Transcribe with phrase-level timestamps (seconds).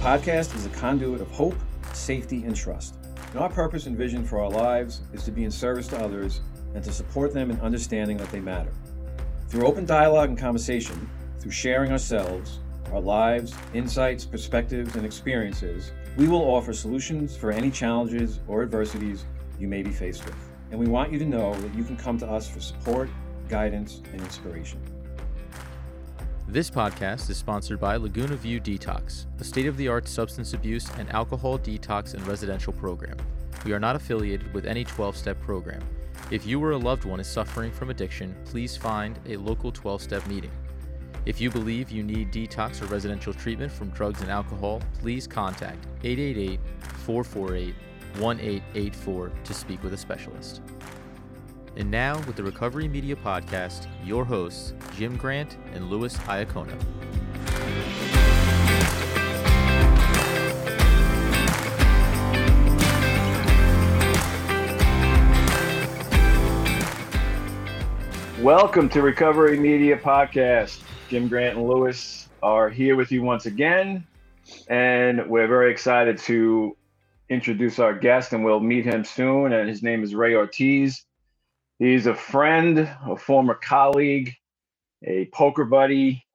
[0.00, 1.54] podcast is a conduit of hope,
[1.92, 2.96] safety, and trust.
[3.32, 6.40] And our purpose and vision for our lives is to be in service to others
[6.74, 8.72] and to support them in understanding that they matter.
[9.48, 12.60] Through open dialogue and conversation, through sharing ourselves,
[12.92, 19.26] our lives, insights, perspectives, and experiences, we will offer solutions for any challenges or adversities
[19.58, 20.34] you may be faced with.
[20.70, 23.10] And we want you to know that you can come to us for support,
[23.50, 24.80] guidance, and inspiration.
[26.52, 30.90] This podcast is sponsored by Laguna View Detox, a state of the art substance abuse
[30.98, 33.16] and alcohol detox and residential program.
[33.64, 35.80] We are not affiliated with any 12 step program.
[36.32, 40.02] If you or a loved one is suffering from addiction, please find a local 12
[40.02, 40.50] step meeting.
[41.24, 45.86] If you believe you need detox or residential treatment from drugs and alcohol, please contact
[46.02, 46.58] 888
[47.04, 47.74] 448
[48.18, 50.62] 1884 to speak with a specialist.
[51.76, 56.76] And now, with the Recovery Media Podcast, your hosts, Jim Grant and Louis Iacono.
[68.42, 70.82] Welcome to Recovery Media Podcast.
[71.08, 74.04] Jim Grant and Louis are here with you once again,
[74.68, 76.76] and we're very excited to
[77.28, 79.52] introduce our guest, and we'll meet him soon.
[79.52, 81.04] And his name is Ray Ortiz.
[81.80, 84.34] He's a friend, a former colleague,
[85.02, 86.26] a poker buddy,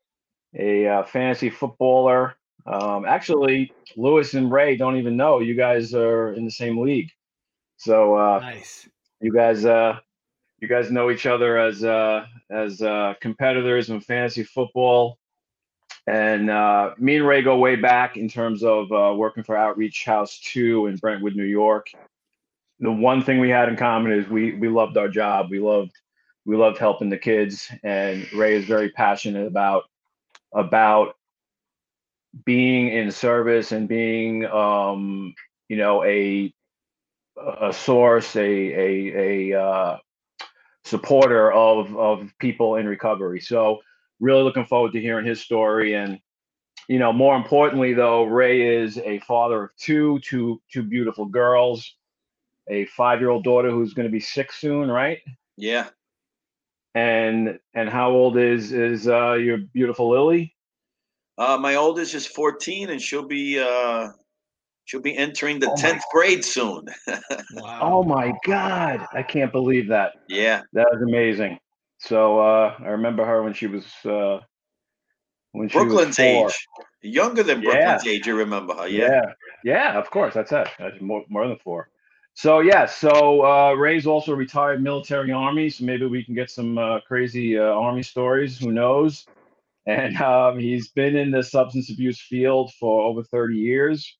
[0.56, 2.36] a uh, fantasy footballer.
[2.66, 7.12] Um, actually, Louis and Ray don't even know you guys are in the same league.
[7.78, 8.90] So uh, Nice.
[9.22, 10.00] you guys, uh,
[10.62, 15.20] you guys know each other as uh, as uh, competitors in fantasy football.
[16.08, 20.06] And uh, me and Ray go way back in terms of uh, working for Outreach
[20.06, 21.92] House Two in Brentwood, New York
[22.80, 25.50] the one thing we had in common is we we loved our job.
[25.50, 25.92] We loved
[26.45, 29.84] we loved helping the kids, and Ray is very passionate about
[30.54, 31.16] about
[32.46, 35.34] being in service and being um,
[35.69, 36.53] you know a
[37.62, 39.97] a source, a a a uh,
[40.84, 43.40] supporter of of people in recovery.
[43.40, 43.81] So
[44.19, 46.19] really looking forward to hearing his story and
[46.88, 51.96] you know more importantly though ray is a father of two two two beautiful girls
[52.70, 55.20] a five year old daughter who's going to be six soon, right?
[55.58, 55.90] Yeah.
[56.94, 60.56] And and how old is is uh, your beautiful Lily?
[61.38, 64.08] Uh, my oldest is 14 and she'll be uh
[64.86, 66.86] she'll be entering the Oh 10th grade soon.
[67.54, 67.80] Wow.
[67.81, 70.14] Oh my God, I can't believe that.
[70.28, 70.62] yeah.
[70.74, 71.58] That was amazing.
[72.00, 74.40] So uh, I remember her when she was uh,
[75.54, 76.50] when she Brooklyn's was four.
[76.50, 76.68] age.
[77.02, 77.72] Younger than Yeah.
[77.72, 78.88] Brooklyn's age, you remember her.
[78.88, 79.08] Yeah.
[79.08, 79.22] Yeah,
[79.64, 80.34] yeah, of course.
[80.34, 80.68] That's it.
[80.80, 81.90] That's more more than four.
[82.35, 86.78] So yeah, so uh, Ray's also retired military army, so maybe we can get some
[86.78, 88.59] uh, crazy uh, army stories.
[88.59, 89.25] Who knows?
[89.85, 94.18] And um, he's been in the substance abuse field for over 30 years.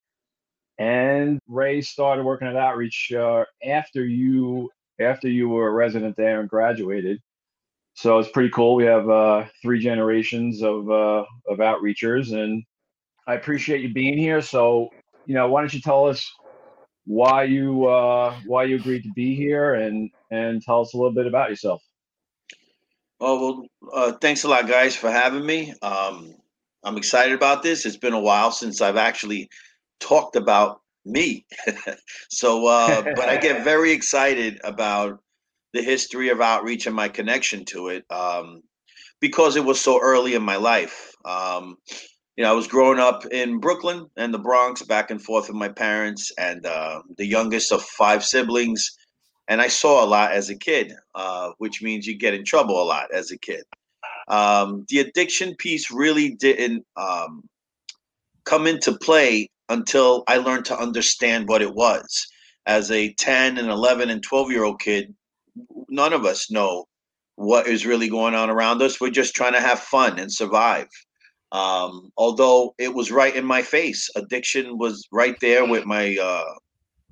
[0.78, 6.40] And Ray started working at Outreach uh, after you after you were a resident there
[6.40, 7.22] and graduated.
[7.96, 8.76] So it's pretty cool.
[8.76, 12.64] We have uh, three generations of uh, of outreachers, and
[13.28, 14.42] I appreciate you being here.
[14.42, 14.90] So
[15.26, 16.30] you know, why don't you tell us
[17.06, 21.14] why you uh, why you agreed to be here, and and tell us a little
[21.14, 21.82] bit about yourself.
[23.20, 25.74] Oh well, uh, thanks a lot, guys, for having me.
[25.82, 26.36] Um,
[26.84, 27.86] I'm excited about this.
[27.86, 29.50] It's been a while since I've actually
[30.00, 31.46] talked about me,
[32.30, 35.20] so uh, but I get very excited about
[35.74, 38.64] the history of outreach and my connection to it um,
[39.20, 41.14] because it was so early in my life.
[41.26, 41.78] Um,
[42.38, 45.56] you know, I was growing up in Brooklyn and the Bronx, back and forth with
[45.56, 48.98] my parents, and uh, the youngest of five siblings
[49.48, 52.82] and I saw a lot as a kid, uh, which means you get in trouble
[52.82, 53.64] a lot as a kid.
[54.28, 57.48] Um, the addiction piece really didn't um,
[58.44, 62.28] come into play until I learned to understand what it was.
[62.66, 65.14] As a 10 and 11 and 12 year old kid,
[65.90, 66.86] none of us know
[67.36, 69.00] what is really going on around us.
[69.00, 70.88] We're just trying to have fun and survive.
[71.52, 76.44] Um, although it was right in my face, addiction was right there with my uh,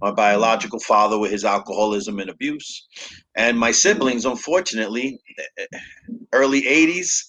[0.01, 2.87] my biological father with his alcoholism and abuse,
[3.35, 5.19] and my siblings, unfortunately,
[6.33, 7.23] early '80s.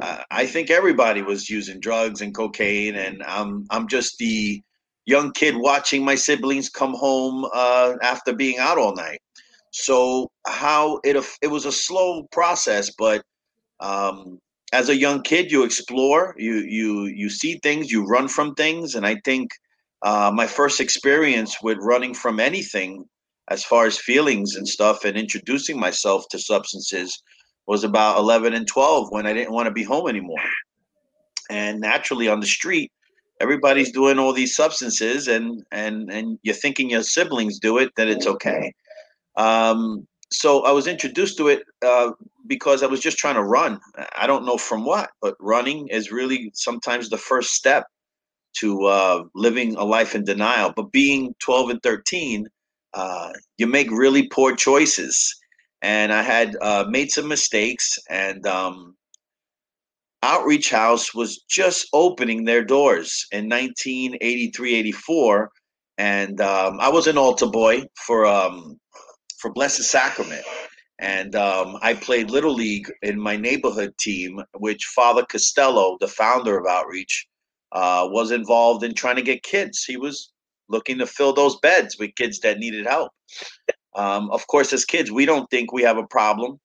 [0.00, 4.62] Uh, I think everybody was using drugs and cocaine, and I'm I'm just the
[5.04, 9.20] young kid watching my siblings come home uh, after being out all night.
[9.72, 13.22] So how it it was a slow process, but
[13.80, 14.38] um,
[14.72, 18.94] as a young kid, you explore, you you you see things, you run from things,
[18.94, 19.50] and I think
[20.02, 23.04] uh, my first experience with running from anything
[23.48, 27.22] as far as feelings and stuff and introducing myself to substances
[27.66, 30.42] was about 11 and 12 when I didn't want to be home anymore.
[31.48, 32.90] And naturally on the street,
[33.40, 38.08] everybody's doing all these substances and and and you're thinking your siblings do it that
[38.08, 38.72] it's okay
[39.36, 42.10] um, so i was introduced to it uh,
[42.46, 43.80] because i was just trying to run.
[44.16, 47.86] I don't know from what but running is really sometimes the first step
[48.58, 50.72] to uh, living a life in denial.
[50.74, 52.46] But being 12 and 13
[52.94, 55.34] uh, you make really poor choices.
[55.82, 58.96] And i had uh, made some mistakes and um,
[60.22, 65.50] Outreach House was just opening their doors in 1983, 84.
[65.98, 68.80] And um, I was an altar boy for um,
[69.46, 70.44] for Blessed Sacrament.
[70.98, 76.58] And um, I played Little League in my neighborhood team, which Father Costello, the founder
[76.58, 77.28] of Outreach,
[77.70, 79.84] uh, was involved in trying to get kids.
[79.84, 80.32] He was
[80.68, 83.12] looking to fill those beds with kids that needed help.
[83.94, 86.58] Um, of course, as kids, we don't think we have a problem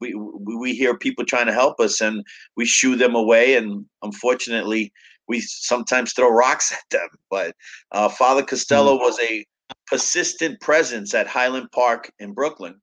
[0.00, 2.24] we we hear people trying to help us and
[2.56, 4.92] we shoo them away and unfortunately
[5.28, 7.54] we sometimes throw rocks at them but
[7.92, 9.04] uh, father costello mm-hmm.
[9.04, 9.44] was a
[9.86, 12.80] persistent presence at highland park in brooklyn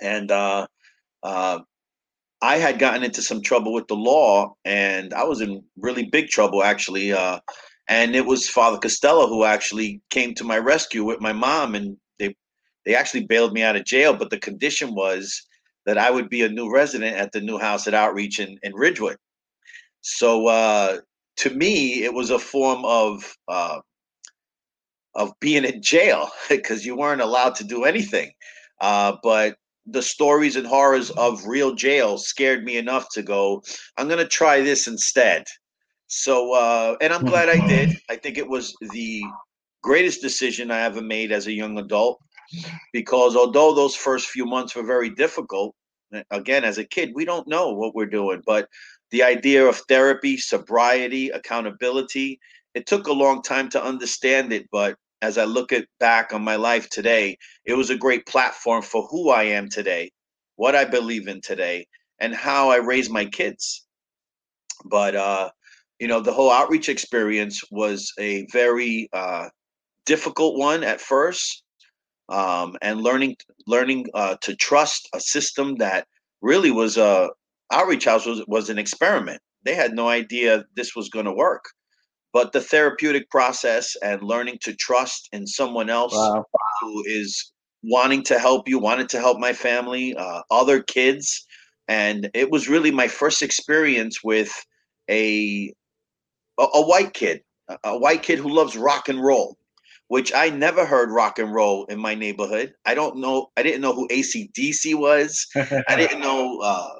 [0.00, 0.66] and uh,
[1.22, 1.58] uh,
[2.42, 6.28] i had gotten into some trouble with the law and i was in really big
[6.28, 7.38] trouble actually uh,
[7.88, 11.96] and it was father costello who actually came to my rescue with my mom and
[12.18, 12.34] they
[12.86, 15.46] they actually bailed me out of jail but the condition was
[15.88, 18.74] that I would be a new resident at the new house at Outreach in, in
[18.74, 19.16] Ridgewood.
[20.02, 20.98] So uh,
[21.38, 23.80] to me, it was a form of uh,
[25.18, 28.30] of being in jail because you weren't allowed to do anything.
[28.80, 29.56] Uh, but
[29.86, 33.62] the stories and horrors of real jail scared me enough to go.
[33.96, 35.44] I'm going to try this instead.
[36.06, 37.98] So, uh, and I'm glad I did.
[38.08, 39.22] I think it was the
[39.82, 42.20] greatest decision I ever made as a young adult
[42.92, 45.74] because although those first few months were very difficult,
[46.30, 48.42] again, as a kid, we don't know what we're doing.
[48.46, 48.68] But
[49.10, 52.40] the idea of therapy, sobriety, accountability,
[52.74, 54.66] it took a long time to understand it.
[54.70, 58.82] But as I look at back on my life today, it was a great platform
[58.82, 60.10] for who I am today,
[60.56, 61.86] what I believe in today,
[62.20, 63.86] and how I raise my kids.
[64.84, 65.50] But uh,
[65.98, 69.48] you know, the whole outreach experience was a very uh,
[70.06, 71.62] difficult one at first
[72.28, 73.36] um, and learning
[73.66, 76.06] learning uh, to trust a system that
[76.40, 77.28] really was a uh,
[77.72, 79.40] outreach house was was an experiment.
[79.64, 81.64] They had no idea this was going to work,
[82.32, 86.44] but the therapeutic process and learning to trust in someone else wow.
[86.80, 87.52] who is
[87.82, 91.46] wanting to help you, wanted to help my family, uh, other kids,
[91.86, 94.52] and it was really my first experience with
[95.10, 95.72] a
[96.58, 97.42] a, a white kid,
[97.84, 99.56] a white kid who loves rock and roll
[100.08, 102.74] which I never heard rock and roll in my neighborhood.
[102.86, 103.50] I don't know.
[103.56, 105.46] I didn't know who ACDC was.
[105.54, 106.58] I didn't know.
[106.60, 106.94] Uh,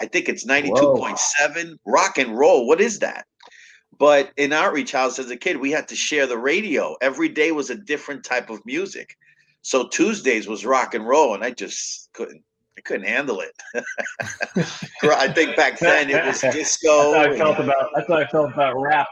[0.00, 2.66] I think it's 92.7 rock and roll.
[2.66, 3.26] What is that?
[3.98, 6.96] But in Outreach House as a kid, we had to share the radio.
[7.00, 9.16] Every day was a different type of music.
[9.62, 12.42] So Tuesdays was rock and roll, and I just couldn't.
[12.76, 13.52] I couldn't handle it.
[15.04, 17.12] I think back then it was disco.
[17.12, 17.90] That's how I felt about.
[17.94, 19.06] That's how I felt about rap.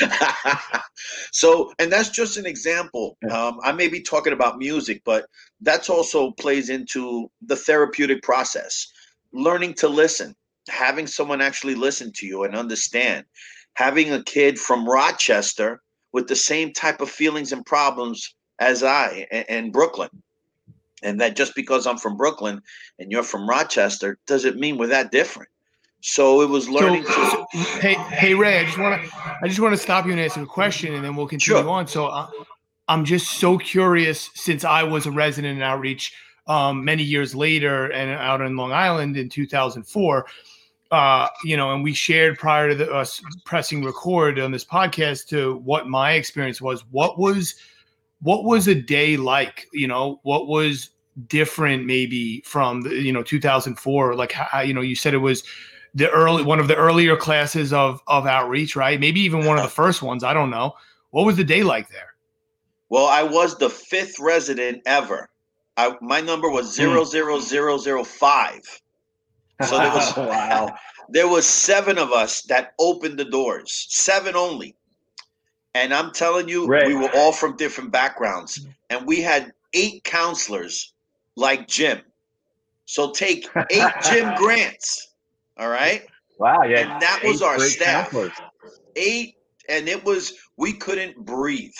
[1.32, 3.16] so, and that's just an example.
[3.30, 5.26] Um, I may be talking about music, but
[5.60, 8.86] that's also plays into the therapeutic process.
[9.32, 10.34] Learning to listen,
[10.68, 13.24] having someone actually listen to you and understand,
[13.74, 15.80] having a kid from Rochester
[16.12, 20.10] with the same type of feelings and problems as I in Brooklyn.
[21.02, 22.62] And that just because I'm from Brooklyn
[22.98, 25.50] and you're from Rochester doesn't mean we're that different.
[26.00, 27.04] So it was learning.
[27.04, 29.10] So, to- hey, hey, Ray, I just want to,
[29.42, 31.62] I just want to stop you and ask you a question, and then we'll continue
[31.62, 31.70] sure.
[31.70, 31.86] on.
[31.86, 32.28] So uh,
[32.88, 36.12] I'm just so curious, since I was a resident in outreach
[36.46, 40.26] um, many years later, and out in Long Island in 2004.
[40.90, 45.26] Uh, you know, and we shared prior to the, us pressing record on this podcast
[45.28, 46.84] to what my experience was.
[46.90, 47.54] What was,
[48.22, 49.66] what was a day like?
[49.72, 50.90] You know, what was
[51.26, 54.14] different maybe from the, you know 2004?
[54.14, 55.42] Like, how, you know, you said it was
[55.94, 59.00] the early one of the earlier classes of of outreach, right?
[59.00, 60.24] Maybe even one of the first ones.
[60.24, 60.74] I don't know.
[61.10, 62.14] What was the day like there?
[62.88, 65.28] Well, I was the fifth resident ever.
[65.76, 66.82] I, my number was hmm.
[66.82, 68.62] zero zero zero zero five.
[69.66, 70.74] So there was wow.
[71.08, 74.74] there was seven of us that opened the doors, seven only.
[75.76, 76.86] And I'm telling you, right.
[76.86, 80.94] we were all from different backgrounds, and we had eight counselors
[81.36, 82.00] like Jim.
[82.86, 85.14] So take eight Jim Grants
[85.56, 86.06] all right.
[86.38, 86.62] Wow.
[86.64, 86.80] Yeah.
[86.80, 88.10] And that was our staff.
[88.10, 88.32] Counselors.
[88.96, 89.36] Eight,
[89.68, 91.72] and it was we couldn't breathe.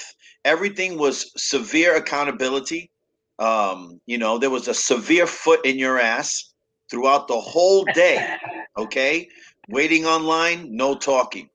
[0.44, 2.90] Everything was severe accountability.
[3.38, 6.53] Um, you know, there was a severe foot in your ass
[6.90, 8.36] throughout the whole day.
[8.76, 9.28] Okay.
[9.68, 11.48] Waiting online, no talking.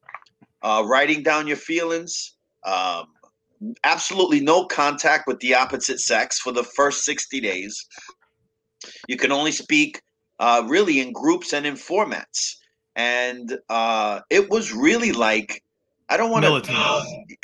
[0.62, 3.08] uh, writing down your feelings, um,
[3.84, 7.86] absolutely no contact with the opposite sex for the first 60 days.
[9.08, 10.02] You can only speak
[10.40, 12.56] uh, really in groups and in formats.
[12.96, 15.64] And uh, it was really like,
[16.10, 16.52] I don't want to,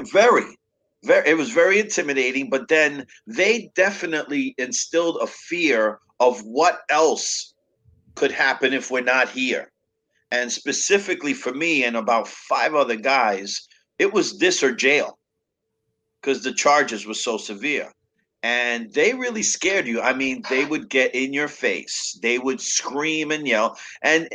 [0.13, 0.57] very,
[1.05, 2.49] very, it was very intimidating.
[2.49, 7.54] But then they definitely instilled a fear of what else
[8.15, 9.71] could happen if we're not here.
[10.31, 13.67] And specifically for me and about five other guys,
[13.99, 15.17] it was this or jail
[16.21, 17.91] because the charges were so severe.
[18.41, 20.01] And they really scared you.
[20.01, 23.77] I mean, they would get in your face, they would scream and yell.
[24.01, 24.29] And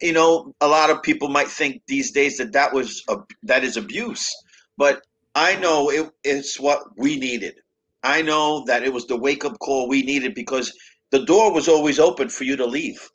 [0.00, 3.64] you know, a lot of people might think these days that that was a, that
[3.64, 4.34] is abuse,
[4.76, 5.02] but
[5.34, 7.54] I know it, it's what we needed.
[8.02, 10.72] I know that it was the wake up call we needed because
[11.10, 13.10] the door was always open for you to leave.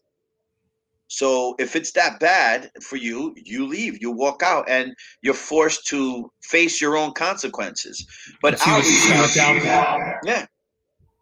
[1.07, 5.85] So if it's that bad for you, you leave, you walk out, and you're forced
[5.87, 8.05] to face your own consequences.
[8.41, 10.45] But outreach house, yeah,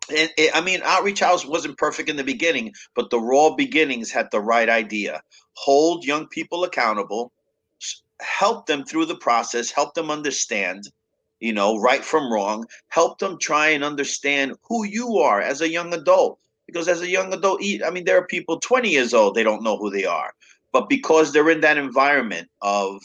[0.09, 4.09] and it, I mean, outreach house wasn't perfect in the beginning, but the raw beginnings
[4.09, 5.21] had the right idea:
[5.53, 7.33] hold young people accountable,
[8.21, 10.89] help them through the process, help them understand,
[11.41, 15.69] you know, right from wrong, help them try and understand who you are as a
[15.69, 19.35] young adult because as a young adult, I mean, there are people 20 years old,
[19.35, 20.33] they don't know who they are.
[20.71, 23.01] But because they're in that environment of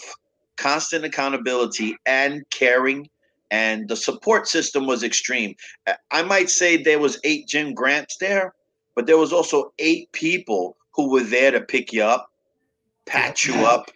[0.57, 3.09] constant accountability and caring,
[3.51, 5.55] and the support system was extreme.
[6.11, 8.55] I might say there was eight Jim Grants there,
[8.95, 12.31] but there was also eight people who were there to pick you up,
[13.07, 13.91] pat you up,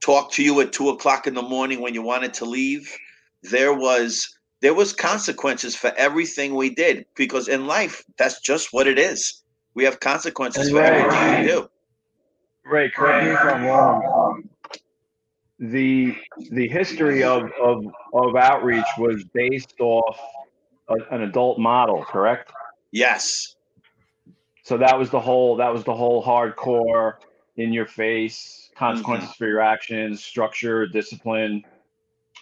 [0.00, 2.94] talk to you at two o'clock in the morning when you wanted to leave.
[3.42, 8.86] There was there was consequences for everything we did because in life that's just what
[8.86, 9.42] it is
[9.74, 11.68] we have consequences and for Ray, everything we do
[12.64, 14.48] Ray, correct me if I'm wrong.
[15.58, 16.16] The
[16.52, 20.18] the history of of of outreach was based off
[20.88, 22.52] a, an adult model, correct?
[22.92, 23.56] Yes.
[24.62, 27.14] So that was the whole that was the whole hardcore
[27.56, 29.44] in your face consequences mm-hmm.
[29.44, 31.64] for your actions, structure, discipline.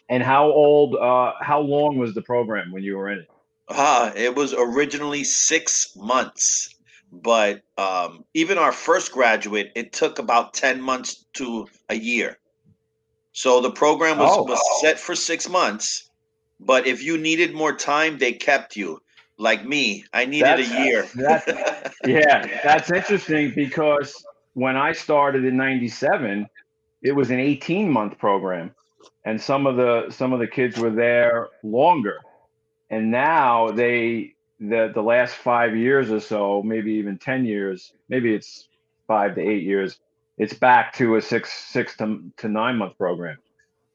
[0.08, 3.28] And how old, uh, how long was the program when you were in it?
[3.68, 6.74] Uh, it was originally six months,
[7.12, 12.38] but um, even our first graduate, it took about 10 months to a year.
[13.32, 14.44] So the program was, oh.
[14.44, 16.08] was set for six months,
[16.58, 19.00] but if you needed more time, they kept you.
[19.36, 21.06] Like me, I needed that's, a year.
[21.14, 24.12] That's, yeah, that's interesting because
[24.54, 26.48] when I started in 97,
[27.02, 28.74] it was an 18 month program
[29.24, 32.18] and some of the some of the kids were there longer.
[32.90, 38.34] And now they the the last five years or so maybe even 10 years maybe
[38.34, 38.68] it's
[39.06, 40.00] five to eight years
[40.36, 43.36] it's back to a six six to, to nine month program.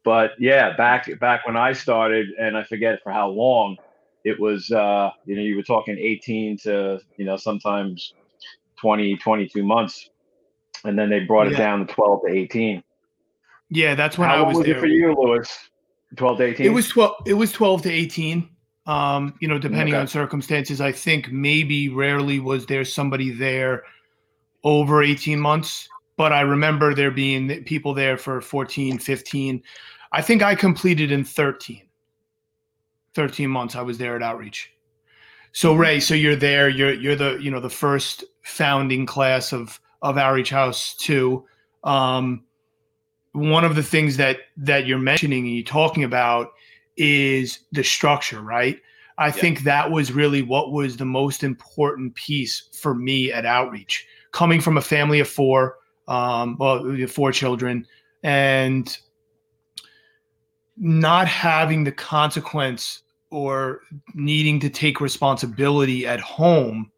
[0.05, 3.77] But yeah back back when i started and i forget for how long
[4.23, 8.13] it was uh you know you were talking 18 to you know sometimes
[8.77, 10.09] 20 22 months.
[10.85, 11.53] And then they brought yeah.
[11.53, 12.83] it down to 12 to 18
[13.73, 14.79] yeah, that's when How I was, was there.
[14.79, 15.49] for you, Louis?
[16.15, 16.67] Twelve to eighteen.
[16.67, 17.15] It was twelve.
[17.25, 18.49] It was twelve to eighteen.
[18.85, 20.01] Um, you know, depending okay.
[20.01, 20.81] on circumstances.
[20.81, 23.83] I think maybe rarely was there somebody there
[24.65, 25.87] over 18 months,
[26.17, 29.63] but I remember there being people there for 14, 15.
[30.11, 31.81] I think I completed in 13.
[33.15, 34.71] 13 months I was there at outreach.
[35.53, 39.79] So Ray, so you're there, you're you're the, you know, the first founding class of
[40.01, 41.45] of Outreach House 2.
[41.85, 42.43] Um,
[43.33, 46.53] one of the things that that you're mentioning and you're talking about
[46.95, 48.79] is the structure, right?
[49.17, 54.07] I think that was really what was the most important piece for me at outreach.
[54.31, 57.85] Coming from a family of four, um, well, four children,
[58.23, 58.97] and
[60.77, 63.81] not having the consequence or
[64.13, 66.91] needing to take responsibility at home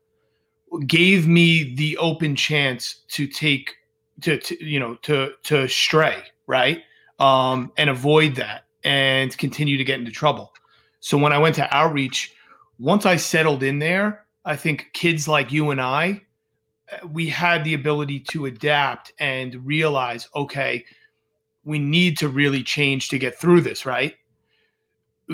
[0.88, 3.75] gave me the open chance to take
[4.22, 6.84] to, to you know to to stray right
[7.19, 10.53] um, and avoid that and continue to get into trouble.
[11.00, 12.34] So when I went to outreach,
[12.79, 16.22] once I settled in there, I think kids like you and I,
[17.10, 20.86] we had the ability to adapt and realize, okay,
[21.63, 24.15] we need to really change to get through this, right?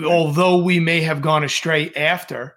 [0.02, 2.56] Although we may have gone astray after,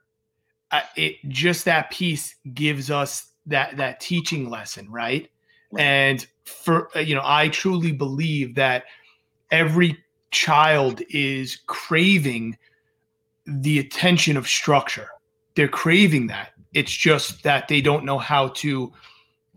[0.71, 5.29] uh, it just that piece gives us that that teaching lesson, right?
[5.77, 8.85] And for uh, you know, I truly believe that
[9.51, 9.97] every
[10.31, 12.57] child is craving
[13.45, 15.09] the attention of structure.
[15.55, 16.51] They're craving that.
[16.73, 18.91] It's just that they don't know how to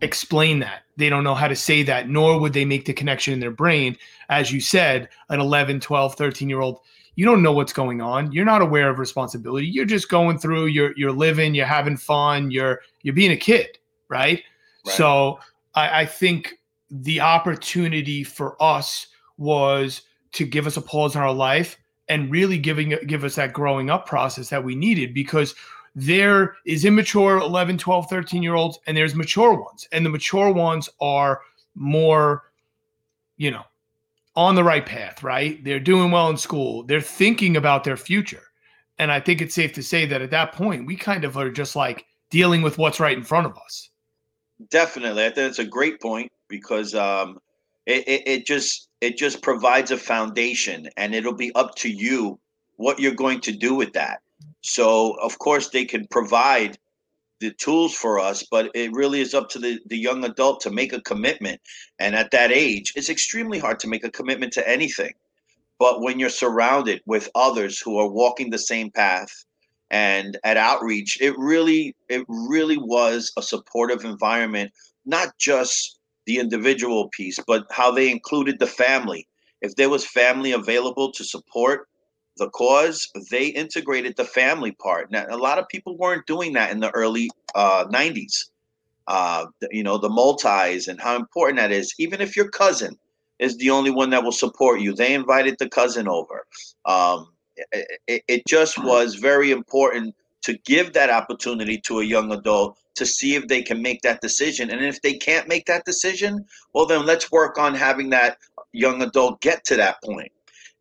[0.01, 0.83] explain that.
[0.95, 3.51] They don't know how to say that, nor would they make the connection in their
[3.51, 3.97] brain.
[4.29, 6.79] As you said, an 11, 12, 13 year old,
[7.15, 8.31] you don't know what's going on.
[8.31, 9.67] You're not aware of responsibility.
[9.67, 13.77] You're just going through, you're, you're living, you're having fun, you're, you're being a kid,
[14.07, 14.41] right?
[14.85, 14.95] right.
[14.95, 15.39] So
[15.75, 16.55] I, I think
[16.89, 19.07] the opportunity for us
[19.37, 20.01] was
[20.33, 23.89] to give us a pause in our life and really giving give us that growing
[23.89, 25.55] up process that we needed because
[25.95, 29.87] there is immature 11 12 13 year olds and there's mature ones.
[29.91, 31.41] And the mature ones are
[31.75, 32.43] more
[33.37, 33.63] you know
[34.35, 35.63] on the right path right?
[35.63, 36.83] They're doing well in school.
[36.83, 38.43] They're thinking about their future.
[38.97, 41.49] And i think it's safe to say that at that point we kind of are
[41.49, 43.89] just like dealing with what's right in front of us
[44.69, 47.39] definitely i think it's a great point because um
[47.85, 52.37] it, it, it just it just provides a foundation and it'll be up to you
[52.75, 54.19] what you're going to do with that
[54.61, 56.77] so of course they can provide
[57.39, 60.71] the tools for us, but it really is up to the, the young adult to
[60.71, 61.59] make a commitment.
[61.99, 65.13] And at that age, it's extremely hard to make a commitment to anything.
[65.79, 69.31] But when you're surrounded with others who are walking the same path
[69.91, 74.71] and at outreach, it really, it really was a supportive environment,
[75.05, 79.27] not just the individual piece, but how they included the family.
[79.61, 81.87] If there was family available to support,
[82.39, 85.11] the cause, they integrated the family part.
[85.11, 88.45] Now, a lot of people weren't doing that in the early uh, 90s.
[89.07, 91.93] Uh, you know, the multis and how important that is.
[91.97, 92.95] Even if your cousin
[93.39, 96.45] is the only one that will support you, they invited the cousin over.
[96.85, 97.27] Um,
[98.07, 103.05] it, it just was very important to give that opportunity to a young adult to
[103.05, 104.69] see if they can make that decision.
[104.69, 108.37] And if they can't make that decision, well, then let's work on having that
[108.71, 110.31] young adult get to that point.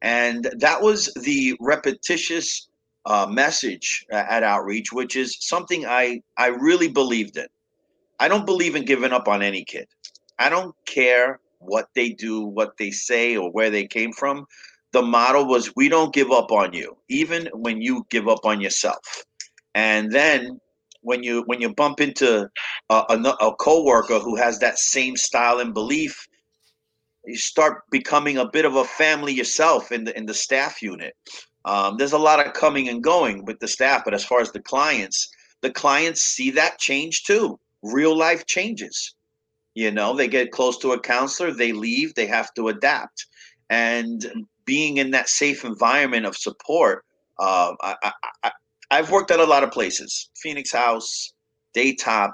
[0.03, 2.69] And that was the repetitious
[3.07, 7.47] uh, message at Outreach, which is something I, I really believed in.
[8.21, 9.89] I don't believe in giving up on any kid.
[10.39, 14.47] I don't care what they do, what they say, or where they came from.
[14.93, 18.61] The model was we don't give up on you, even when you give up on
[18.61, 19.25] yourself.
[19.75, 20.61] And then
[21.03, 22.49] when you when you bump into
[22.91, 26.27] a, a, a coworker who has that same style and belief,
[27.25, 31.15] you start becoming a bit of a family yourself in the in the staff unit.
[31.65, 34.53] Um, there's a lot of coming and going with the staff, but as far as
[34.53, 35.29] the clients,
[35.61, 37.59] the clients see that change too.
[37.83, 39.15] Real life changes.
[39.75, 43.27] You know, they get close to a counselor, they leave, they have to adapt,
[43.71, 44.27] and
[44.69, 47.05] being in that safe environment of support.
[47.39, 48.13] Uh, I,
[48.45, 48.51] I,
[48.91, 51.33] I've worked at a lot of places: Phoenix House,
[51.75, 52.33] Daytop.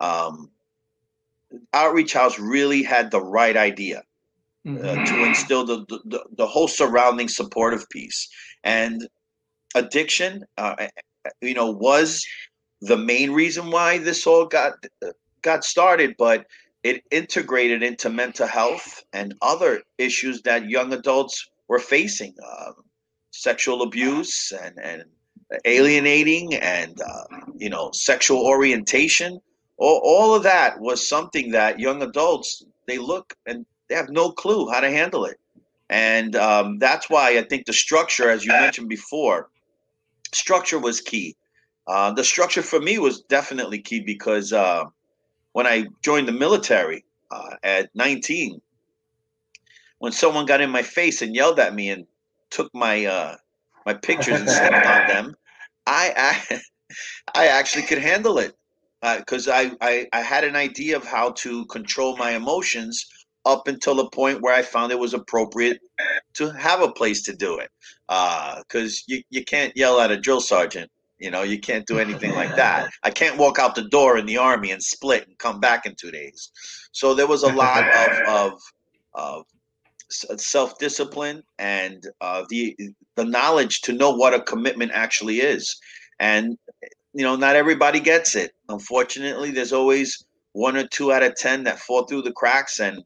[0.00, 0.50] Um,
[1.72, 4.02] Outreach House really had the right idea
[4.66, 4.84] mm-hmm.
[4.84, 5.24] uh, to mm-hmm.
[5.24, 8.28] instill the, the, the whole surrounding supportive piece.
[8.64, 9.06] And
[9.74, 10.88] addiction, uh,
[11.40, 12.26] you know, was
[12.80, 14.72] the main reason why this all got
[15.42, 16.46] got started, but
[16.82, 22.74] it integrated into mental health and other issues that young adults were facing, um,
[23.30, 25.04] sexual abuse and and
[25.64, 27.24] alienating and uh,
[27.56, 29.40] you know sexual orientation.
[29.78, 34.30] All, all of that was something that young adults they look and they have no
[34.32, 35.38] clue how to handle it.
[35.88, 39.50] And um, that's why I think the structure, as you mentioned before,
[40.32, 41.36] structure was key.
[41.86, 44.84] Uh, the structure for me was definitely key because uh,
[45.52, 48.60] when I joined the military uh, at 19,
[49.98, 52.06] when someone got in my face and yelled at me and
[52.50, 53.36] took my uh,
[53.84, 55.36] my pictures and stepped on them,
[55.86, 56.60] I, I
[57.34, 58.54] I actually could handle it
[59.18, 63.06] because uh, I, I I had an idea of how to control my emotions
[63.46, 65.80] up until the point where I found it was appropriate
[66.34, 67.70] to have a place to do it.
[68.08, 70.90] Because uh, you, you can't yell at a drill sergeant.
[71.18, 72.90] You know, you can't do anything like that.
[73.04, 75.94] I can't walk out the door in the army and split and come back in
[75.94, 76.50] two days.
[76.92, 78.60] So there was a lot of, of,
[79.14, 79.44] of
[80.08, 82.76] self discipline and uh, the
[83.16, 85.78] the knowledge to know what a commitment actually is.
[86.20, 86.58] And
[87.12, 88.52] you know, not everybody gets it.
[88.68, 93.02] Unfortunately, there's always one or two out of ten that fall through the cracks, and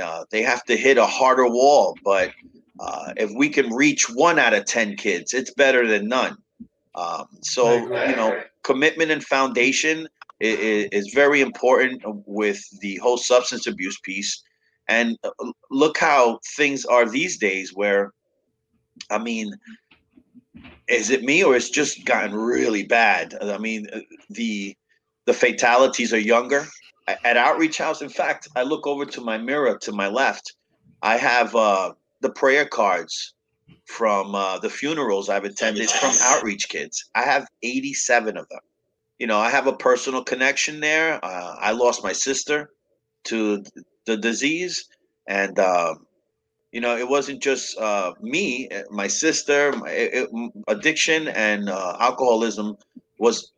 [0.00, 1.96] uh, they have to hit a harder wall.
[2.04, 2.32] But
[2.78, 6.36] uh, if we can reach one out of 10 kids, it's better than none.
[6.94, 10.08] Um, so, you know, commitment and foundation
[10.40, 14.42] is, is, very important with the whole substance abuse piece.
[14.88, 15.30] And uh,
[15.70, 18.12] look how things are these days, where,
[19.10, 19.52] I mean,
[20.88, 23.34] is it me or it's just gotten really bad?
[23.42, 24.76] I mean, uh, the
[25.24, 26.66] the fatalities are younger
[27.08, 28.00] at Outreach House.
[28.00, 30.54] In fact, I look over to my mirror to my left.
[31.02, 33.34] I have uh, the prayer cards
[33.86, 37.08] from uh, the funerals I've attended from Outreach kids.
[37.14, 38.60] I have 87 of them.
[39.18, 41.24] you know, I have a personal connection there.
[41.24, 42.70] Uh, I lost my sister
[43.24, 43.64] to
[44.06, 44.88] the disease,
[45.26, 45.94] and uh,
[46.72, 50.28] you know, it wasn't just uh, me, eh, my sister, my, it,
[50.68, 52.76] addiction and uh, alcoholism
[53.18, 53.52] was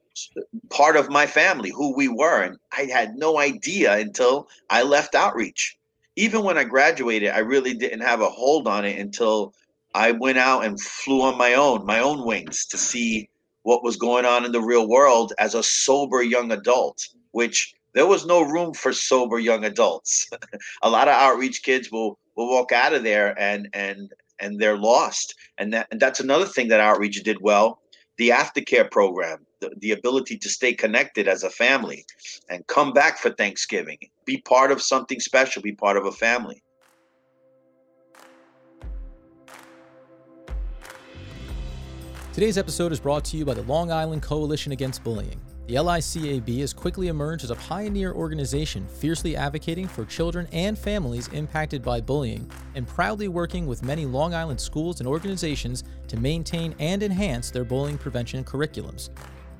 [0.71, 5.15] part of my family, who we were, and I had no idea until I left
[5.15, 5.77] outreach.
[6.17, 9.55] Even when I graduated, I really didn't have a hold on it until
[9.95, 13.29] I went out and flew on my own, my own wings to see
[13.63, 18.07] what was going on in the real world as a sober young adult, which there
[18.07, 20.29] was no room for sober young adults.
[20.83, 24.77] a lot of outreach kids will will walk out of there and and and they're
[24.77, 25.35] lost.
[25.59, 27.81] And that and that's another thing that outreach did well.
[28.17, 32.05] The aftercare program, the, the ability to stay connected as a family
[32.51, 36.63] and come back for Thanksgiving, be part of something special, be part of a family.
[42.33, 45.41] Today's episode is brought to you by the Long Island Coalition Against Bullying.
[45.69, 51.29] The LICAB has quickly emerged as a pioneer organization fiercely advocating for children and families
[51.29, 56.75] impacted by bullying and proudly working with many Long Island schools and organizations to maintain
[56.79, 59.11] and enhance their bullying prevention curriculums.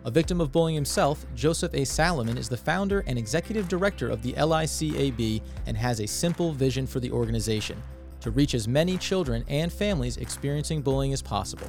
[0.07, 1.85] A victim of bullying himself, Joseph A.
[1.85, 6.87] Salomon is the founder and executive director of the LICAB and has a simple vision
[6.87, 7.77] for the organization
[8.21, 11.69] to reach as many children and families experiencing bullying as possible.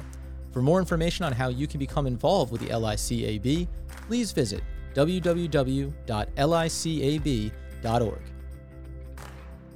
[0.52, 3.68] For more information on how you can become involved with the LICAB,
[4.08, 4.62] please visit
[4.94, 5.92] www.licab.org.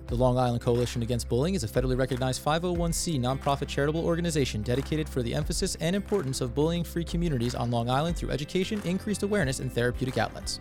[0.07, 5.09] The Long Island Coalition Against Bullying is a federally recognized 501c nonprofit charitable organization dedicated
[5.09, 9.23] for the emphasis and importance of bullying free communities on Long Island through education, increased
[9.23, 10.61] awareness, and therapeutic outlets.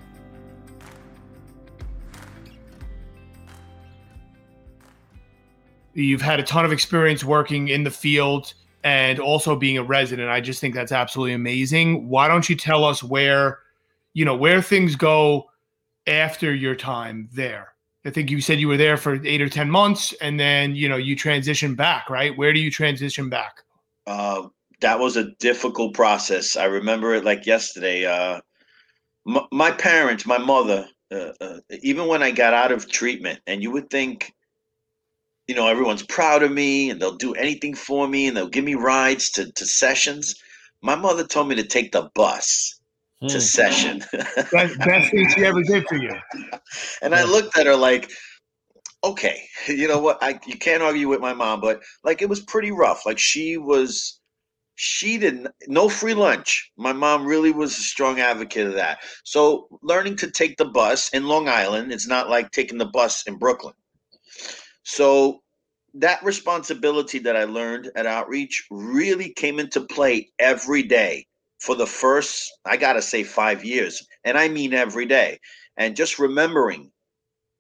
[5.93, 10.29] You've had a ton of experience working in the field and also being a resident.
[10.29, 12.09] I just think that's absolutely amazing.
[12.09, 13.59] Why don't you tell us where,
[14.13, 15.49] you know, where things go
[16.07, 17.73] after your time there?
[18.05, 20.89] I think you said you were there for eight or 10 months and then, you
[20.89, 22.37] know, you transition back, right?
[22.37, 23.61] Where do you transition back?
[24.05, 24.47] Uh,
[24.81, 26.57] that was a difficult process.
[26.57, 28.05] I remember it like yesterday.
[28.05, 28.41] Uh,
[29.25, 33.63] m- my parents, my mother, uh, uh even when I got out of treatment, and
[33.63, 34.33] you would think
[35.47, 38.63] you know, everyone's proud of me and they'll do anything for me and they'll give
[38.63, 40.36] me rides to, to sessions.
[40.82, 42.79] My mother told me to take the bus
[43.27, 43.39] to hmm.
[43.39, 44.03] session.
[44.51, 46.13] best, best thing she ever did for you.
[47.01, 48.12] And I looked at her like,
[49.03, 50.17] okay, you know what?
[50.21, 53.06] I you can't argue with my mom, but like it was pretty rough.
[53.06, 54.19] Like she was
[54.75, 56.71] she didn't no free lunch.
[56.77, 58.99] My mom really was a strong advocate of that.
[59.23, 63.23] So learning to take the bus in Long Island, it's not like taking the bus
[63.27, 63.75] in Brooklyn.
[64.95, 65.41] So
[65.95, 71.25] that responsibility that I learned at Outreach really came into play every day
[71.58, 74.06] for the first, I got to say, five years.
[74.23, 75.39] And I mean every day.
[75.77, 76.91] And just remembering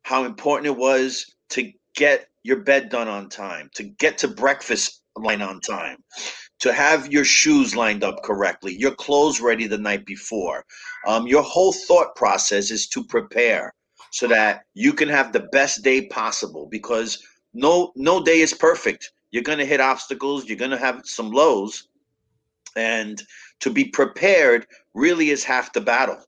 [0.03, 5.01] how important it was to get your bed done on time, to get to breakfast
[5.15, 5.97] line on time,
[6.59, 10.63] to have your shoes lined up correctly, your clothes ready the night before.
[11.07, 13.73] Um, your whole thought process is to prepare
[14.13, 17.17] so that you can have the best day possible because
[17.55, 19.11] no no day is perfect.
[19.31, 21.87] You're going to hit obstacles you're going to have some lows
[22.75, 23.21] and
[23.61, 26.23] to be prepared really is half the battle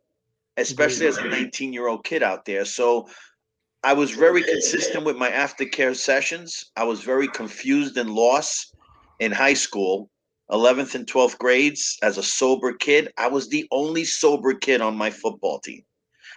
[0.58, 2.66] especially as a 19 year old kid out there.
[2.66, 3.08] So
[3.84, 6.72] i was very consistent with my aftercare sessions.
[6.76, 8.74] I was very confused and lost
[9.20, 10.10] in high school
[10.50, 12.00] 11th and 12th grades.
[12.02, 15.84] As a sober kid i was the only sober kid on my football team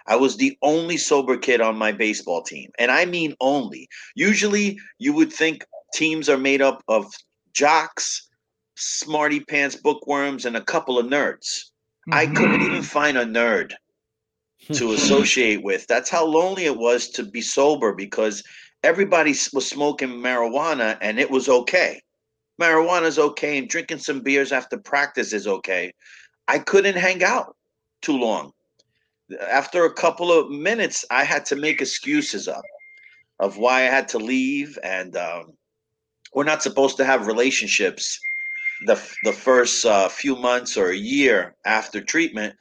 [0.07, 2.71] I was the only sober kid on my baseball team.
[2.79, 3.87] And I mean only.
[4.15, 7.05] Usually you would think teams are made up of
[7.53, 8.27] jocks,
[8.75, 11.65] smarty pants bookworms, and a couple of nerds.
[12.09, 12.13] Mm-hmm.
[12.13, 13.73] I couldn't even find a nerd
[14.73, 15.87] to associate with.
[15.87, 18.43] That's how lonely it was to be sober because
[18.83, 22.01] everybody was smoking marijuana and it was okay.
[22.61, 25.93] Marijuana is okay, and drinking some beers after practice is okay.
[26.49, 27.55] I couldn't hang out
[28.01, 28.51] too long
[29.49, 32.63] after a couple of minutes, I had to make excuses up
[33.39, 35.53] of why I had to leave, and um,
[36.33, 38.19] we're not supposed to have relationships
[38.85, 42.55] the the first uh, few months or a year after treatment,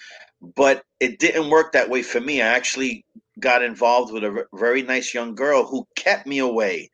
[0.57, 2.43] but it didn't work that way for me.
[2.43, 3.05] I actually
[3.41, 6.91] got involved with a very nice young girl who kept me away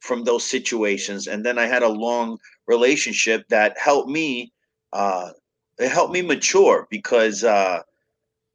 [0.00, 4.52] from those situations, and then I had a long relationship that helped me.
[4.92, 5.30] Uh,
[5.78, 7.44] it helped me mature because.
[7.44, 7.82] Uh,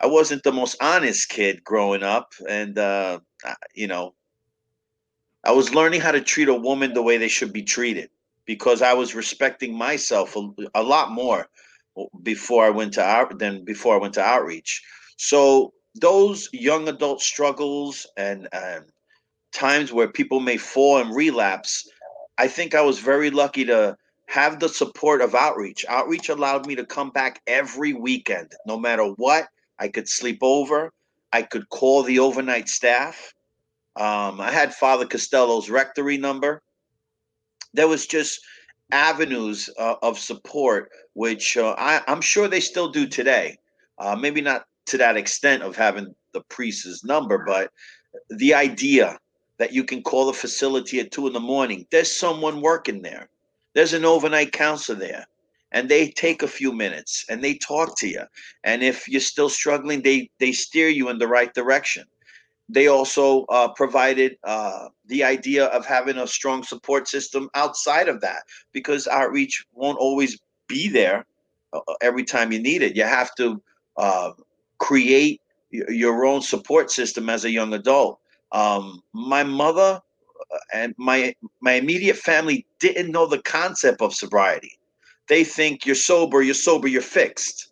[0.01, 3.19] I wasn't the most honest kid growing up, and uh,
[3.73, 4.15] you know,
[5.43, 8.09] I was learning how to treat a woman the way they should be treated
[8.45, 11.47] because I was respecting myself a, a lot more
[12.23, 14.83] before I went to out than before I went to outreach.
[15.17, 18.85] So those young adult struggles and, and
[19.51, 21.87] times where people may fall and relapse,
[22.37, 25.85] I think I was very lucky to have the support of outreach.
[25.89, 29.47] Outreach allowed me to come back every weekend, no matter what.
[29.81, 30.93] I could sleep over.
[31.33, 33.33] I could call the overnight staff.
[33.95, 36.61] Um, I had Father Costello's rectory number.
[37.73, 38.39] There was just
[38.91, 43.57] avenues uh, of support, which uh, I, am sure they still do today.
[43.97, 47.71] Uh, maybe not to that extent of having the priest's number, but
[48.29, 49.17] the idea
[49.57, 53.29] that you can call the facility at two in the morning, there's someone working there.
[53.73, 55.25] There's an overnight counselor there.
[55.71, 58.23] And they take a few minutes and they talk to you.
[58.63, 62.05] And if you're still struggling, they they steer you in the right direction.
[62.67, 68.21] They also uh, provided uh, the idea of having a strong support system outside of
[68.21, 71.25] that because outreach won't always be there
[71.73, 72.95] uh, every time you need it.
[72.95, 73.61] You have to
[73.97, 74.31] uh,
[74.77, 78.19] create your own support system as a young adult.
[78.51, 80.01] Um, my mother
[80.53, 84.77] uh, and my my immediate family didn't know the concept of sobriety.
[85.31, 87.71] They think you're sober, you're sober, you're fixed,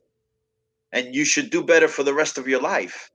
[0.93, 3.11] and you should do better for the rest of your life.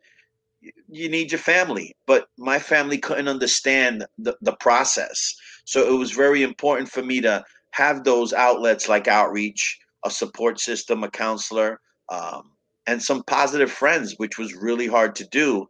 [0.86, 5.34] You need your family, but my family couldn't understand the, the process.
[5.64, 10.60] So it was very important for me to have those outlets like outreach, a support
[10.60, 11.80] system, a counselor,
[12.10, 12.50] um,
[12.86, 15.66] and some positive friends, which was really hard to do.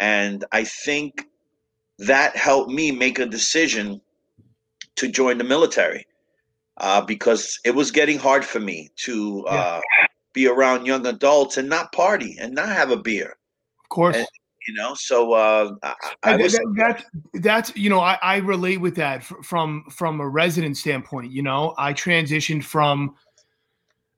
[0.00, 1.28] And I think
[2.00, 4.00] that helped me make a decision
[4.96, 6.06] to join the military
[6.78, 10.06] uh, because it was getting hard for me to uh, yeah.
[10.32, 13.36] be around young adults and not party and not have a beer.
[13.84, 14.16] Of course.
[14.16, 14.26] And,
[14.68, 18.80] you know, so uh, I, I was, that, that's that's you know I, I relate
[18.80, 21.30] with that from from a resident standpoint.
[21.30, 23.14] You know, I transitioned from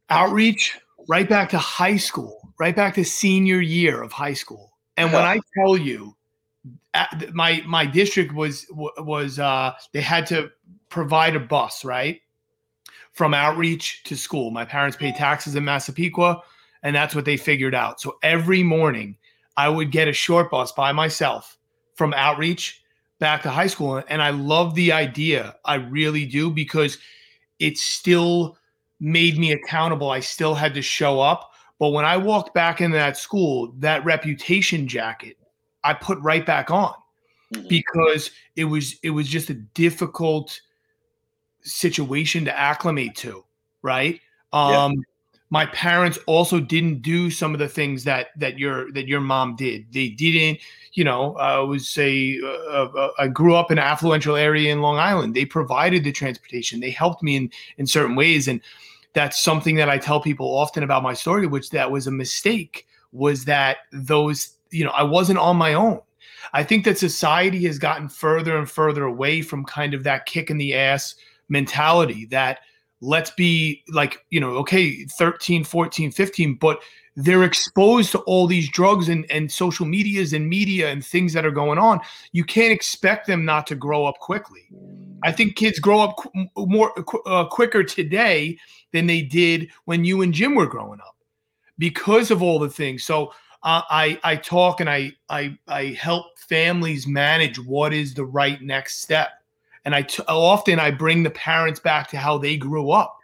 [0.09, 4.73] outreach right back to high school, right back to senior year of high school.
[4.97, 6.17] And when I tell you
[7.33, 10.51] my my district was was uh, they had to
[10.89, 12.21] provide a bus right
[13.19, 14.53] from outreach to school.
[14.53, 16.41] My parents paid taxes in Massapequa,
[16.85, 18.01] and that's what they figured out.
[18.01, 19.17] So every morning,
[19.57, 21.59] I would get a short bus by myself
[21.97, 22.81] from outreach
[23.19, 25.57] back to high school, and I love the idea.
[25.65, 26.97] I really do because
[27.59, 28.57] it still
[29.01, 30.13] made me accountable.
[30.13, 31.51] I still had to show up.
[31.81, 35.39] But when I walked back into that school, that reputation jacket
[35.83, 36.95] I put right back on
[37.53, 37.67] mm-hmm.
[37.67, 40.61] because it was it was just a difficult
[41.63, 43.45] situation to acclimate to,
[43.83, 44.21] right?
[44.53, 45.01] Um yeah.
[45.51, 49.57] my parents also didn't do some of the things that that your that your mom
[49.57, 49.93] did.
[49.93, 50.59] They didn't,
[50.93, 54.81] you know, I would say uh, uh, I grew up in an affluential area in
[54.81, 55.35] Long Island.
[55.35, 56.81] They provided the transportation.
[56.81, 58.61] They helped me in in certain ways and
[59.15, 62.87] that's something that I tell people often about my story which that was a mistake
[63.13, 66.01] was that those you know, I wasn't on my own.
[66.53, 70.51] I think that society has gotten further and further away from kind of that kick
[70.51, 71.15] in the ass
[71.49, 72.61] mentality that
[73.01, 76.81] let's be like, you know, okay, 13, 14, 15, but
[77.17, 81.45] they're exposed to all these drugs and, and social medias and media and things that
[81.45, 82.01] are going on.
[82.33, 84.69] You can't expect them not to grow up quickly.
[85.25, 86.93] I think kids grow up qu- more
[87.27, 88.57] uh, quicker today
[88.93, 91.17] than they did when you and Jim were growing up
[91.79, 93.05] because of all the things.
[93.05, 93.33] So
[93.63, 98.63] uh, I I talk and I I I help families manage what is the right
[98.63, 99.31] next step,
[99.89, 103.21] and I t- often I bring the parents back to how they grew up.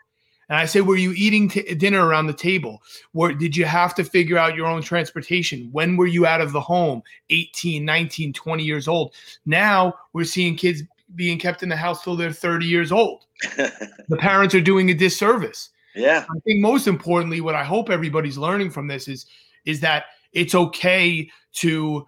[0.49, 2.83] And I say, were you eating t- dinner around the table?
[3.13, 5.69] Where did you have to figure out your own transportation?
[5.73, 7.03] When were you out of the home?
[7.29, 9.13] 18, 19, 20 years old.
[9.45, 10.83] Now we're seeing kids
[11.15, 13.27] being kept in the house till they're 30 years old.
[13.59, 15.69] the parents are doing a disservice.
[15.95, 16.25] Yeah.
[16.35, 19.27] I think most importantly, what I hope everybody's learning from this is
[19.67, 22.07] is that it's okay to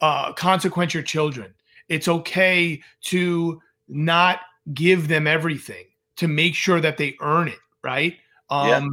[0.00, 1.52] uh, consequence your children.
[1.90, 4.40] It's okay to not
[4.72, 5.84] give them everything
[6.16, 8.16] to make sure that they earn it, right?
[8.48, 8.86] Um, yeah.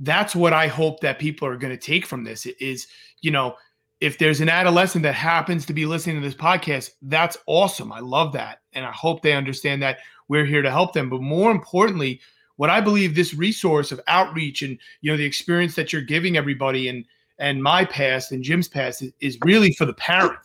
[0.00, 2.86] That's what I hope that people are going to take from this is,
[3.20, 3.56] you know,
[4.00, 7.92] if there's an adolescent that happens to be listening to this podcast, that's awesome.
[7.92, 8.60] I love that.
[8.72, 11.08] And I hope they understand that we're here to help them.
[11.08, 12.20] But more importantly,
[12.56, 16.36] what I believe this resource of outreach and, you know, the experience that you're giving
[16.36, 17.04] everybody and,
[17.38, 20.38] and my past and Jim's past is, is really for the parent,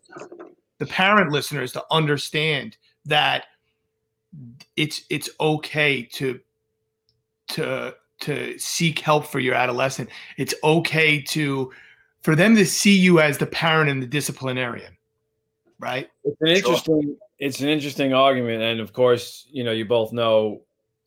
[0.77, 3.45] the parent listeners to understand that
[4.75, 6.39] it's it's okay to
[7.49, 10.09] to to seek help for your adolescent.
[10.37, 11.71] It's okay to
[12.21, 14.97] for them to see you as the parent and the disciplinarian,
[15.79, 16.09] right?
[16.23, 17.15] It's an interesting sure.
[17.39, 20.61] it's an interesting argument, and of course, you know, you both know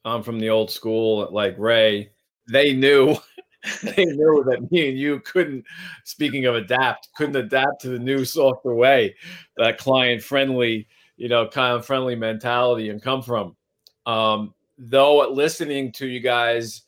[0.04, 2.10] I'm from the old school, like Ray.
[2.50, 3.16] They knew
[3.82, 5.64] they knew that me and you couldn't.
[6.04, 9.14] Speaking of adapt, couldn't adapt to the new softer way,
[9.56, 10.88] that client friendly,
[11.22, 13.54] you know, kind of friendly mentality, and come from.
[14.06, 16.82] Um, though listening to you guys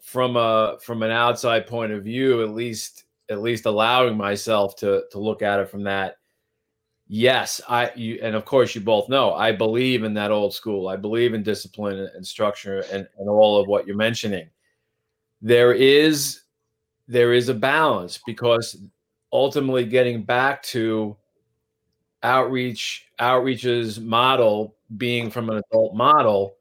[0.00, 5.04] from a from an outside point of view, at least at least allowing myself to
[5.10, 6.16] to look at it from that
[7.08, 10.88] yes i you and of course you both know i believe in that old school
[10.88, 14.48] i believe in discipline and structure and, and all of what you're mentioning
[15.40, 16.40] there is
[17.06, 18.76] there is a balance because
[19.32, 21.16] ultimately getting back to
[22.26, 26.56] outreach outreach's model being from an adult model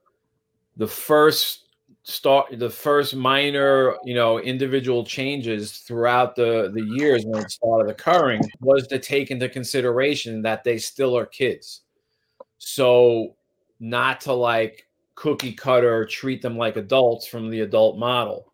[0.77, 1.65] the first
[2.07, 7.89] start the first minor you know individual changes throughout the the years when it started
[7.89, 11.81] occurring was to take into consideration that they still are kids.
[12.59, 13.35] So
[13.79, 18.53] not to like cookie cutter treat them like adults from the adult model.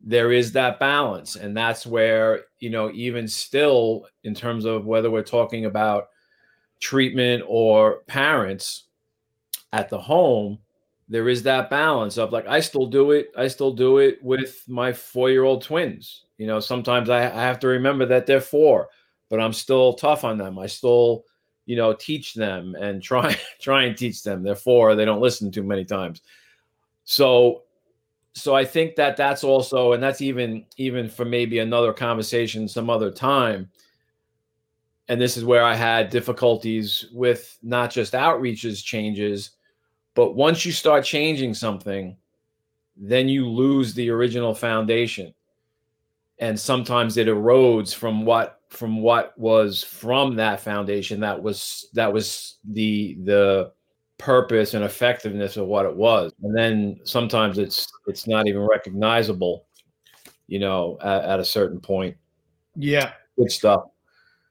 [0.00, 5.10] There is that balance and that's where you know even still in terms of whether
[5.10, 6.10] we're talking about
[6.80, 8.84] treatment or parents
[9.72, 10.58] at the home
[11.08, 13.32] there is that balance of like I still do it.
[13.36, 16.24] I still do it with my four year old twins.
[16.36, 18.88] You know, sometimes I, I have to remember that they're four,
[19.30, 20.58] but I'm still tough on them.
[20.58, 21.24] I still,
[21.66, 24.42] you know, teach them and try try and teach them.
[24.42, 24.94] They're four.
[24.94, 26.20] They don't listen too many times.
[27.04, 27.62] So,
[28.34, 32.90] so I think that that's also, and that's even even for maybe another conversation some
[32.90, 33.70] other time.
[35.08, 39.52] And this is where I had difficulties with not just outreaches changes
[40.18, 42.16] but once you start changing something,
[42.96, 45.32] then you lose the original foundation.
[46.40, 52.12] And sometimes it erodes from what from what was from that foundation that was that
[52.12, 53.70] was the the
[54.18, 56.32] purpose and effectiveness of what it was.
[56.42, 59.66] And then sometimes it's it's not even recognizable,
[60.48, 62.16] you know, at, at a certain point.
[62.74, 63.12] Yeah.
[63.38, 63.82] Good stuff.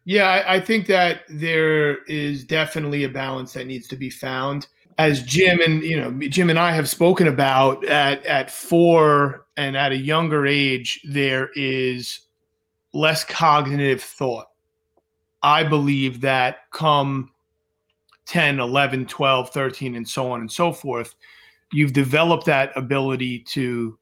[0.07, 4.67] Yeah, I, I think that there is definitely a balance that needs to be found
[4.97, 9.75] as Jim and you know Jim and I have spoken about at at four and
[9.75, 12.21] at a younger age there is
[12.93, 14.47] less cognitive thought.
[15.43, 17.31] I believe that come
[18.27, 21.15] 10, 11, 12, 13 and so on and so forth,
[21.73, 23.99] you've developed that ability to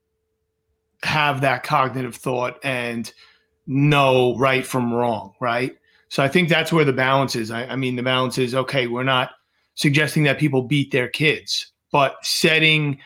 [1.01, 3.11] have that cognitive thought and
[3.65, 5.75] know right from wrong, right?
[6.15, 7.51] So I think that's where the balance is.
[7.51, 9.31] I, I mean, the balance is okay, we're not
[9.73, 12.99] suggesting that people beat their kids, but setting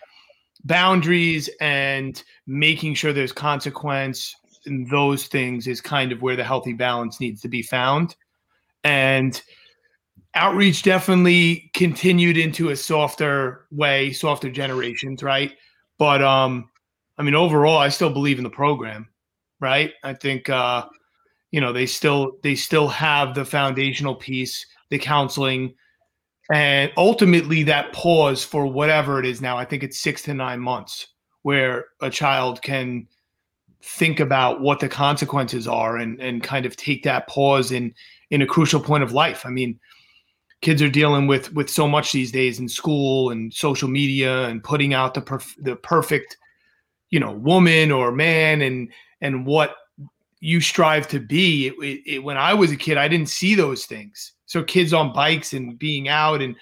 [0.63, 4.35] boundaries and making sure there's consequence
[4.67, 8.15] and those things is kind of where the healthy balance needs to be found.
[8.83, 9.41] And
[10.35, 15.53] outreach definitely continued into a softer way, softer generations, right?
[15.97, 16.69] But um
[17.17, 19.09] I mean overall I still believe in the program,
[19.59, 19.93] right?
[20.03, 20.85] I think uh
[21.51, 25.73] you know, they still they still have the foundational piece, the counseling,
[26.51, 30.59] and ultimately, that pause for whatever it is now, I think it's six to nine
[30.59, 31.07] months
[31.43, 33.07] where a child can
[33.81, 37.93] think about what the consequences are and, and kind of take that pause in
[38.31, 39.45] in a crucial point of life.
[39.45, 39.79] I mean,
[40.61, 44.63] kids are dealing with with so much these days in school and social media and
[44.63, 46.35] putting out the perf- the perfect
[47.11, 49.75] you know woman or man and and what
[50.41, 53.55] you strive to be it, it, it, when i was a kid i didn't see
[53.55, 56.55] those things so kids on bikes and being out and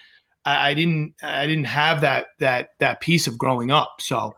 [0.47, 3.97] I, I didn't I didn't have that that that piece of growing up.
[3.99, 4.33] So,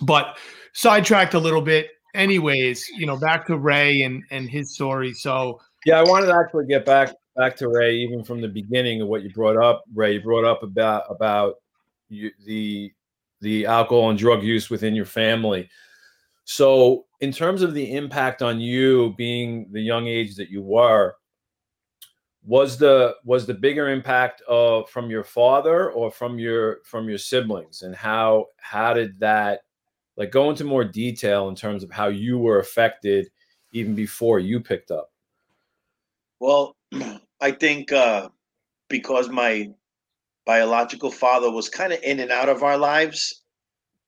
[0.00, 0.38] but
[0.72, 1.90] sidetracked a little bit.
[2.14, 5.12] Anyways, you know, back to Ray and and his story.
[5.12, 9.02] So yeah, I wanted to actually get back back to Ray, even from the beginning
[9.02, 9.84] of what you brought up.
[9.94, 11.56] Ray, you brought up about about
[12.08, 12.92] you, the
[13.42, 15.68] the alcohol and drug use within your family.
[16.44, 21.16] So, in terms of the impact on you being the young age that you were,
[22.44, 27.18] was the was the bigger impact of from your father or from your from your
[27.18, 27.82] siblings?
[27.82, 29.60] And how how did that
[30.16, 33.28] like go into more detail in terms of how you were affected
[33.72, 35.10] even before you picked up?
[36.40, 36.76] Well
[37.40, 38.28] i think uh
[38.88, 39.68] because my
[40.44, 43.42] biological father was kind of in and out of our lives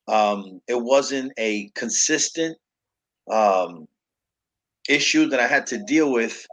[0.06, 2.56] um it wasn't a consistent
[3.31, 3.87] um
[4.89, 6.47] issue that i had to deal with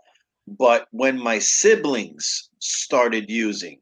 [0.47, 3.79] but when my siblings started using,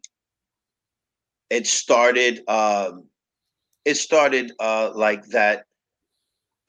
[1.50, 3.06] it started um,
[3.86, 5.66] it started uh, like that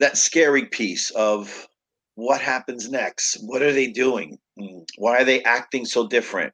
[0.01, 1.69] that scary piece of
[2.17, 3.37] what happens next?
[3.43, 4.39] What are they doing?
[4.59, 6.53] Mm, why are they acting so different?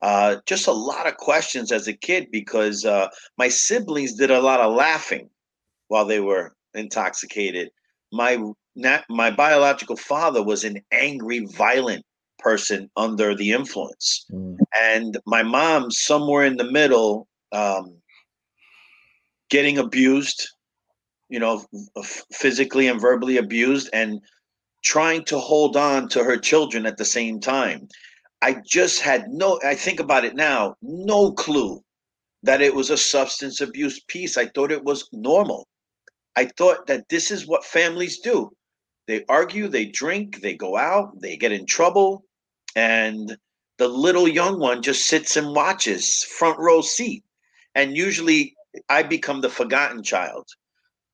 [0.00, 4.40] Uh, just a lot of questions as a kid because uh, my siblings did a
[4.40, 5.28] lot of laughing
[5.88, 7.70] while they were intoxicated.
[8.12, 8.38] My
[8.78, 12.04] nat- my biological father was an angry, violent
[12.38, 14.56] person under the influence, mm.
[14.80, 17.96] and my mom somewhere in the middle, um,
[19.50, 20.48] getting abused,
[21.28, 21.64] you know,
[22.32, 24.20] physically and verbally abused, and
[24.84, 27.88] trying to hold on to her children at the same time.
[28.40, 29.58] I just had no.
[29.64, 31.82] I think about it now, no clue
[32.44, 34.36] that it was a substance abuse piece.
[34.36, 35.66] I thought it was normal.
[36.36, 38.52] I thought that this is what families do.
[39.08, 42.26] They argue, they drink, they go out, they get in trouble,
[42.76, 43.36] and
[43.78, 47.24] the little young one just sits and watches front row seat.
[47.74, 48.54] And usually
[48.90, 50.46] I become the forgotten child.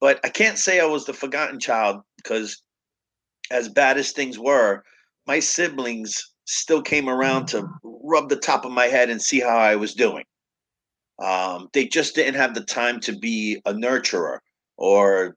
[0.00, 2.60] But I can't say I was the forgotten child because
[3.52, 4.82] as bad as things were,
[5.28, 9.56] my siblings still came around to rub the top of my head and see how
[9.56, 10.24] I was doing.
[11.22, 14.38] Um, they just didn't have the time to be a nurturer
[14.76, 15.36] or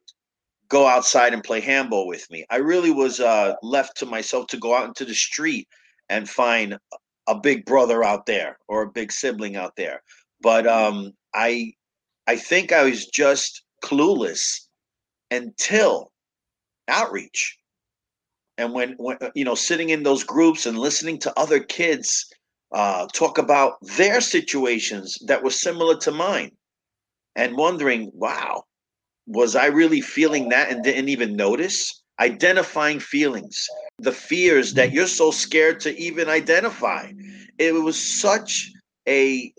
[0.69, 2.45] go outside and play handball with me.
[2.49, 5.67] I really was uh, left to myself to go out into the street
[6.09, 6.77] and find
[7.27, 10.01] a big brother out there or a big sibling out there.
[10.41, 11.73] But um, I,
[12.27, 14.67] I think I was just clueless
[15.31, 16.11] until
[16.87, 17.57] outreach.
[18.57, 22.25] And when, when you know, sitting in those groups and listening to other kids
[22.71, 26.51] uh, talk about their situations that were similar to mine
[27.35, 28.63] and wondering, wow,
[29.27, 32.03] was I really feeling that and didn't even notice?
[32.19, 33.67] Identifying feelings,
[33.99, 37.11] the fears that you're so scared to even identify.
[37.59, 38.71] It was such
[39.07, 39.53] a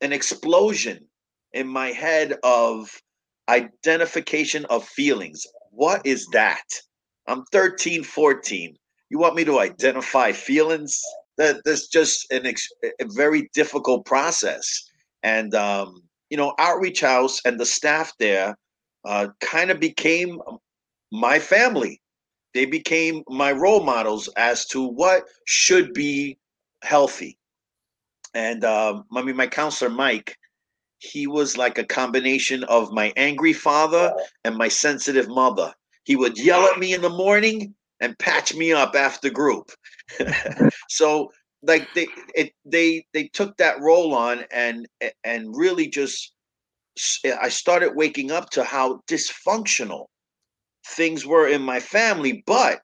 [0.00, 1.06] an explosion
[1.52, 2.90] in my head of
[3.48, 5.46] identification of feelings.
[5.70, 6.64] What is that?
[7.26, 8.76] I'm 13, 14.
[9.10, 11.00] You want me to identify feelings?
[11.38, 14.84] that that's just an ex- a very difficult process.
[15.22, 18.56] And um, you know, Outreach House and the staff there
[19.04, 20.40] uh, kind of became
[21.12, 22.00] my family.
[22.54, 26.38] They became my role models as to what should be
[26.82, 27.38] healthy.
[28.34, 30.36] And um, I mean, my counselor Mike,
[30.98, 34.12] he was like a combination of my angry father
[34.44, 35.72] and my sensitive mother.
[36.04, 39.70] He would yell at me in the morning and patch me up after group.
[40.88, 41.30] so
[41.62, 44.86] like they it, they they took that role on and
[45.24, 46.32] and really just
[47.40, 50.06] I started waking up to how dysfunctional
[50.86, 52.80] things were in my family, but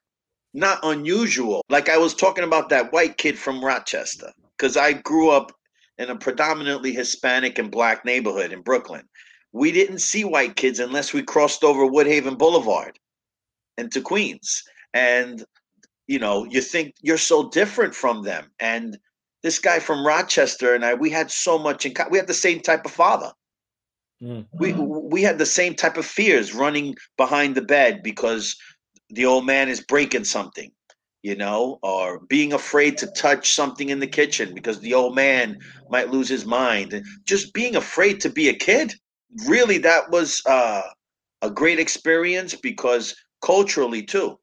[0.53, 1.63] not unusual.
[1.69, 5.53] Like I was talking about that white kid from Rochester, because I grew up
[5.99, 9.09] in a predominantly Hispanic and black neighborhood in Brooklyn.
[9.53, 12.99] We didn't see white kids unless we crossed over Woodhaven Boulevard
[13.79, 14.63] into Queens.
[14.93, 15.45] And
[16.07, 18.51] you know, you think you're so different from them.
[18.61, 18.99] And
[19.43, 22.13] this guy from Rochester and I, we had so much in common.
[22.13, 23.33] We had the same type of father.
[24.25, 24.47] Mm.
[24.53, 28.57] We we had the same type of fears running behind the bed because
[29.11, 30.73] the old man is breaking something,
[31.23, 35.59] you know, or being afraid to touch something in the kitchen because the old man
[35.91, 36.95] might lose his mind.
[36.95, 38.95] And just being afraid to be a kid.
[39.47, 40.83] Really, that was uh,
[41.43, 44.39] a great experience because culturally too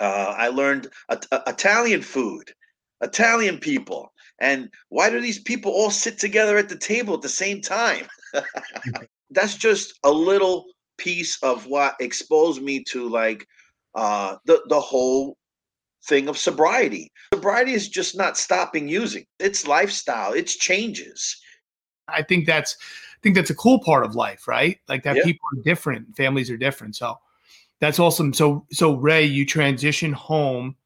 [0.00, 2.52] uh, I learned uh, Italian food,
[3.02, 4.12] Italian people.
[4.40, 8.06] And why do these people all sit together at the table at the same time?
[9.30, 10.66] That's just a little
[10.98, 13.46] piece of what exposed me to like
[13.94, 15.36] uh, the the whole
[16.04, 17.10] thing of sobriety.
[17.34, 19.24] Sobriety is just not stopping using.
[19.38, 20.32] It's lifestyle.
[20.32, 21.40] It's changes.
[22.08, 24.78] I think that's I think that's a cool part of life, right?
[24.88, 25.24] Like that yeah.
[25.24, 26.96] people are different, families are different.
[26.96, 27.18] So
[27.80, 28.32] that's awesome.
[28.32, 30.76] So so Ray, you transition home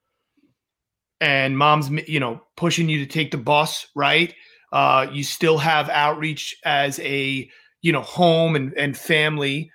[1.20, 4.34] and mom's you know pushing you to take the bus, right?
[4.74, 7.48] Uh, you still have outreach as a
[7.80, 9.70] you know home and, and family.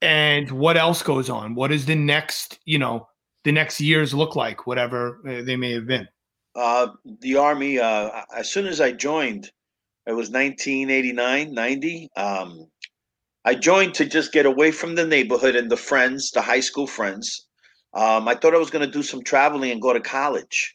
[0.00, 1.54] And what else goes on?
[1.54, 3.06] What is the next, you know,
[3.44, 6.08] the next years look like, whatever uh, they may have been?
[6.54, 6.88] Uh,
[7.20, 9.50] the Army, uh, as soon as I joined,
[10.06, 12.08] it was 1989, 90.
[12.16, 12.66] Um,
[13.44, 16.86] I joined to just get away from the neighborhood and the friends, the high school
[16.86, 17.46] friends.
[17.94, 20.74] Um, I thought I was going to do some traveling and go to college.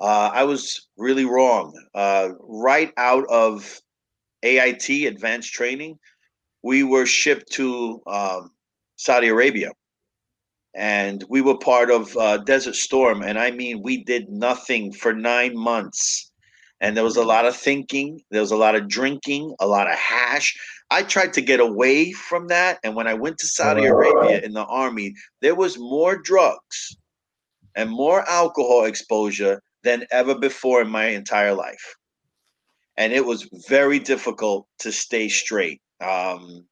[0.00, 1.78] Uh, I was really wrong.
[1.94, 3.80] Uh, right out of
[4.42, 5.98] AIT, advanced training,
[6.62, 8.50] we were shipped to um,
[8.96, 9.72] Saudi Arabia.
[10.74, 13.22] And we were part of uh, Desert Storm.
[13.22, 16.30] And I mean, we did nothing for nine months.
[16.80, 19.90] And there was a lot of thinking, there was a lot of drinking, a lot
[19.90, 20.56] of hash.
[20.90, 22.78] I tried to get away from that.
[22.84, 26.96] And when I went to Saudi Arabia in the army, there was more drugs
[27.74, 31.96] and more alcohol exposure than ever before in my entire life.
[32.96, 35.80] And it was very difficult to stay straight.
[36.00, 36.66] Um,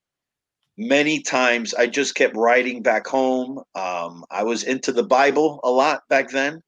[0.76, 3.62] many times I just kept writing back home.
[3.74, 6.62] Um, I was into the Bible a lot back then.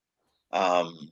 [0.52, 1.10] Um,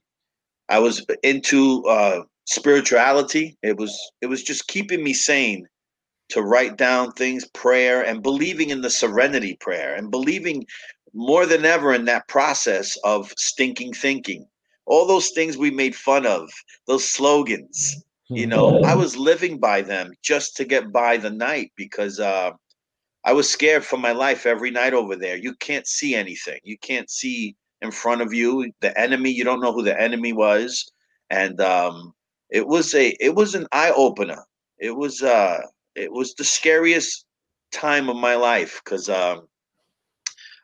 [0.69, 3.57] I was into uh, spirituality.
[3.63, 5.67] It was it was just keeping me sane
[6.31, 10.67] to write down things, prayer, and believing in the serenity prayer, and believing
[11.15, 14.47] more than ever in that process of stinking thinking.
[14.89, 16.51] All those things we made fun of,
[16.87, 18.05] those slogans.
[18.35, 22.53] You know, I was living by them just to get by the night because uh,
[23.25, 25.37] I was scared for my life every night over there.
[25.37, 26.61] You can't see anything.
[26.65, 29.31] You can't see in front of you the enemy.
[29.31, 30.91] You don't know who the enemy was,
[31.31, 32.15] and um,
[32.51, 34.45] it was a it was an eye opener.
[34.79, 35.61] It was uh,
[35.95, 37.27] it was the scariest
[37.73, 39.49] time of my life because um,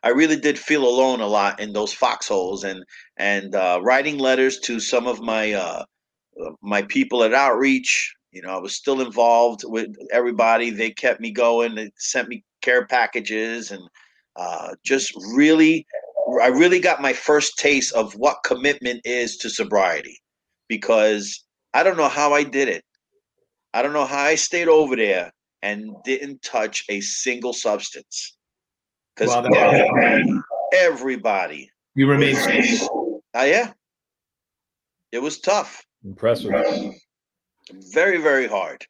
[0.05, 2.85] I really did feel alone a lot in those foxholes and
[3.17, 5.83] and uh, writing letters to some of my uh,
[6.61, 10.69] my people at outreach you know, I was still involved with everybody.
[10.69, 11.73] They kept me going.
[11.73, 13.81] They sent me care packages and
[14.35, 15.87] uh, just really,
[16.43, 20.19] I really got my first taste of what commitment is to sobriety
[20.67, 22.83] because I don't know how I did it.
[23.73, 25.31] I don't know how I stayed over there
[25.61, 28.35] and didn't touch a single substance
[29.15, 30.41] because wow, everybody,
[30.73, 32.83] everybody, you remain safe.
[33.33, 33.71] Uh, yeah,
[35.11, 35.85] it was tough.
[36.03, 36.53] Impressive
[37.71, 38.85] very very hard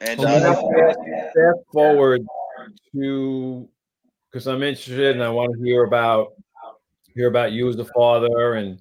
[0.00, 2.22] and uh, fast forward
[2.92, 3.68] to
[4.30, 6.32] because i'm interested and i want to hear about
[7.14, 8.80] hear about you as a father and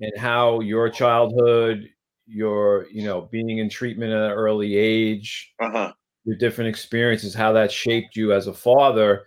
[0.00, 1.88] and how your childhood
[2.26, 5.92] your you know being in treatment at an early age uh-huh.
[6.24, 9.24] Your different experiences how that shaped you as a father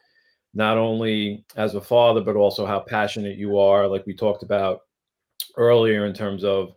[0.53, 4.81] not only as a father but also how passionate you are like we talked about
[5.57, 6.75] earlier in terms of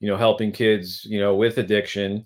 [0.00, 2.24] you know, helping kids, you know, with addiction,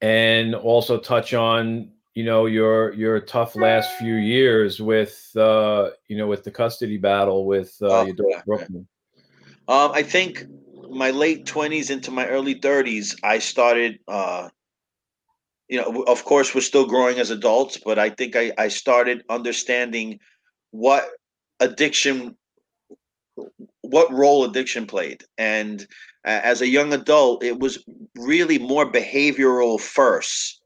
[0.00, 6.16] and also touch on, you know, your your tough last few years with, uh, you
[6.16, 8.88] know, with the custody battle with uh, oh, your daughter Brooklyn.
[9.68, 10.44] Um, I think
[10.90, 13.98] my late twenties into my early thirties, I started.
[14.08, 14.48] Uh,
[15.68, 19.24] you know, of course, we're still growing as adults, but I think I, I started
[19.28, 20.20] understanding
[20.70, 21.08] what
[21.60, 22.36] addiction
[23.82, 25.86] what role addiction played and
[26.26, 27.84] as a young adult, it was
[28.16, 30.60] really more behavioral first,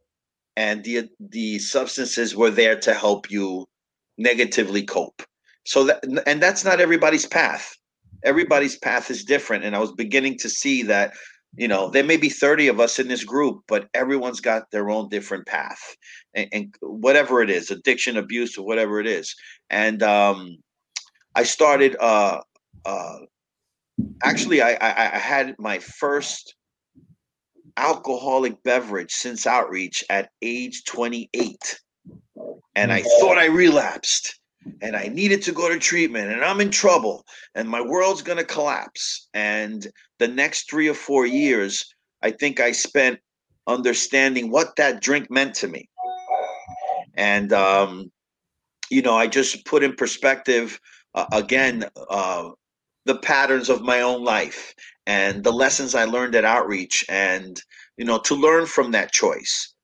[0.57, 3.69] and the the substances were there to help you
[4.17, 5.23] negatively cope.
[5.67, 7.77] So that and that's not everybody's path.
[8.25, 11.13] Everybody's path is different, and I was beginning to see that
[11.57, 14.91] you know there may be 30 of us in this group but everyone's got their
[14.91, 15.97] own different path
[16.35, 19.35] and, and whatever it is addiction abuse or whatever it is.
[19.69, 20.59] And um,
[21.35, 22.41] i started uh,
[22.85, 23.19] uh,
[24.23, 26.55] actually I, I, I had my first
[27.77, 31.81] alcoholic beverage since outreach at age 28
[32.75, 34.40] and i thought i relapsed
[34.83, 38.39] and i needed to go to treatment and i'm in trouble and my world's going
[38.39, 39.29] to collapse.
[39.35, 39.87] And
[40.19, 43.19] the next three or four years i think i spent
[43.67, 45.89] understanding what that drink meant to me.
[47.15, 48.11] And um,
[48.91, 50.81] you know i just put in perspective
[51.15, 52.51] uh, again uh,
[53.07, 54.75] the patterns of my own life
[55.07, 57.61] and the lessons I learned at outreach and
[57.97, 59.75] you know to learn from that choice.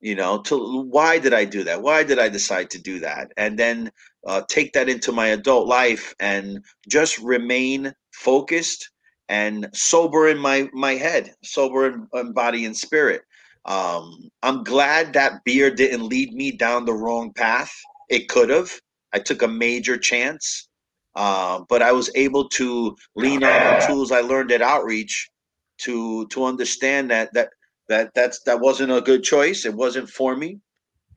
[0.00, 1.82] You know to why did I do that?
[1.82, 3.32] Why did I decide to do that?
[3.36, 3.90] And then
[4.26, 8.90] uh, take that into my adult life and just remain focused
[9.28, 13.22] and sober in my my head sober in, in body and spirit.
[13.66, 17.72] Um, I'm glad that beer didn't lead me down the wrong path.
[18.10, 18.72] It could have.
[19.12, 20.62] I took a major chance
[21.16, 25.30] uh, but I was able to lean on the tools I learned at outreach
[25.80, 27.50] to to understand that that
[27.90, 29.66] that that's that wasn't a good choice.
[29.66, 30.60] It wasn't for me,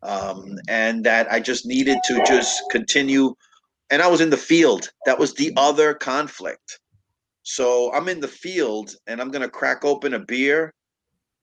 [0.06, 3.36] um, and that I just needed to just continue.
[3.90, 4.90] And I was in the field.
[5.06, 6.80] That was the other conflict.
[7.44, 10.74] So I'm in the field, and I'm gonna crack open a beer.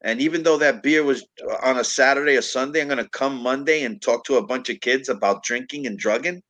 [0.05, 1.25] And even though that beer was
[1.63, 4.81] on a Saturday or Sunday, I'm gonna come Monday and talk to a bunch of
[4.81, 6.43] kids about drinking and drugging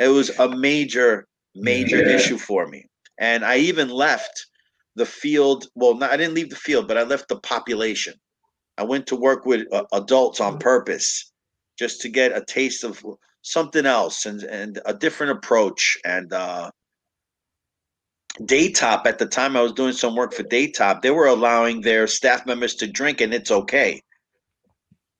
[0.00, 2.16] it was a major, major yeah.
[2.16, 2.86] issue for me.
[3.18, 4.46] And I even left
[4.96, 5.66] the field.
[5.74, 8.14] Well, not, I didn't leave the field, but I left the population.
[8.78, 11.29] I went to work with uh, adults on purpose
[11.80, 13.02] just to get a taste of
[13.40, 15.96] something else and, and a different approach.
[16.04, 16.70] And uh,
[18.42, 22.06] Daytop, at the time I was doing some work for Daytop, they were allowing their
[22.06, 24.02] staff members to drink and it's okay.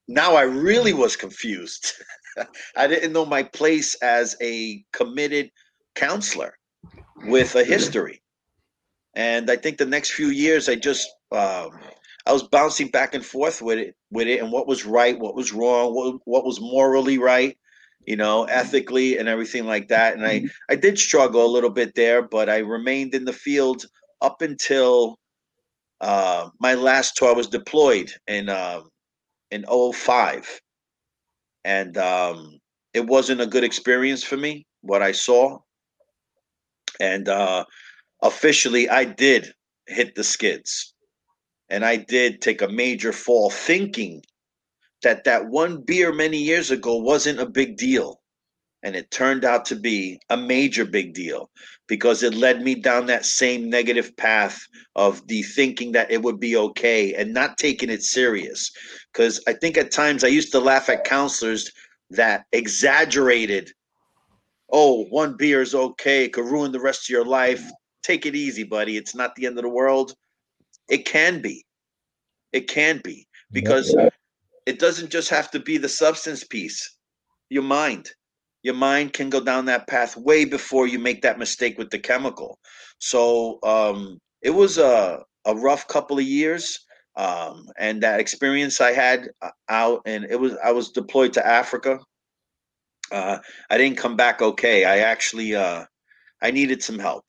[0.06, 1.94] Now I really was confused.
[2.76, 5.50] I didn't know my place as a committed
[5.94, 6.58] counselor
[7.24, 8.20] with a history.
[9.14, 11.70] And I think the next few years, I just um,
[12.26, 15.34] I was bouncing back and forth with it, with it, and what was right, what
[15.34, 17.56] was wrong, what what was morally right,
[18.06, 20.14] you know, ethically and everything like that.
[20.14, 23.84] And I I did struggle a little bit there, but I remained in the field
[24.22, 25.18] up until
[26.00, 27.30] uh, my last tour.
[27.30, 28.82] I was deployed in uh,
[29.50, 29.64] in
[29.94, 30.60] 05.
[31.64, 32.58] and um,
[32.94, 34.66] it wasn't a good experience for me.
[34.82, 35.60] What I saw,
[37.00, 37.64] and uh,
[38.22, 39.52] officially, I did
[39.86, 40.89] hit the skids,
[41.70, 44.22] and I did take a major fall, thinking
[45.02, 48.20] that that one beer many years ago wasn't a big deal.
[48.82, 51.50] And it turned out to be a major big deal
[51.86, 54.58] because it led me down that same negative path
[54.96, 58.70] of the thinking that it would be okay and not taking it serious.
[59.12, 61.70] Because i think at times i used to laugh at counselors
[62.08, 63.70] that exaggerated
[64.72, 67.62] oh one beer is okay it could ruin the rest of your life.
[68.02, 68.96] Take it easy buddy.
[68.96, 70.14] It's not the end of the world
[70.91, 71.64] it can be
[72.53, 73.95] it can be because
[74.66, 76.97] it doesn't just have to be the substance piece
[77.49, 78.11] your mind
[78.62, 81.99] your mind can go down that path way before you make that mistake with the
[81.99, 82.59] chemical.
[82.99, 86.78] So um, it was a, a rough couple of years.
[87.16, 91.47] Um, and that experience I had uh, out, and it was I was deployed to
[91.47, 91.99] Africa.
[93.11, 93.38] Uh,
[93.68, 94.84] I didn't come back okay.
[94.84, 95.84] I actually uh,
[96.41, 97.24] I needed some help,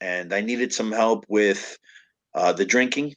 [0.00, 1.78] and I needed some help with
[2.38, 3.14] uh, the drinking,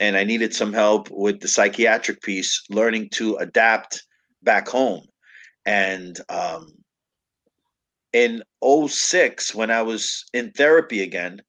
[0.00, 4.02] and I needed some help with the psychiatric piece, learning to adapt
[4.42, 5.04] back home.
[5.64, 6.72] And um,
[8.12, 11.42] in 06 when I was in therapy again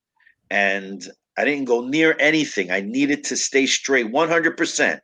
[0.49, 2.71] and I didn't go near anything.
[2.71, 4.99] I needed to stay straight 100%.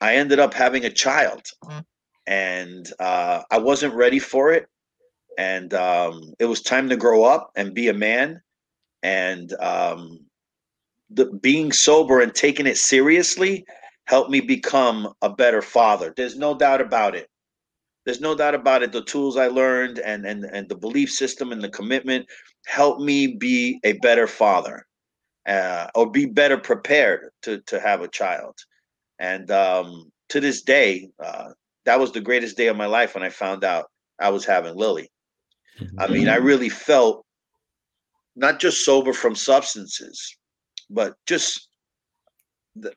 [0.00, 1.84] I ended up having a child mm.
[2.26, 4.66] and uh, I wasn't ready for it.
[5.38, 8.40] And um, it was time to grow up and be a man.
[9.02, 10.25] And um,
[11.10, 13.64] the, being sober and taking it seriously
[14.04, 16.12] helped me become a better father.
[16.16, 17.28] There's no doubt about it
[18.06, 18.92] there's no doubt about it.
[18.92, 22.26] The tools I learned and and and the belief system and the commitment
[22.64, 24.86] helped me be a better father,
[25.46, 28.54] uh, or be better prepared to to have a child.
[29.18, 31.50] And um, to this day, uh,
[31.84, 33.90] that was the greatest day of my life when I found out
[34.20, 35.10] I was having Lily.
[35.98, 36.46] I mean, I mm-hmm.
[36.46, 37.26] really felt
[38.36, 40.36] not just sober from substances,
[40.90, 41.68] but just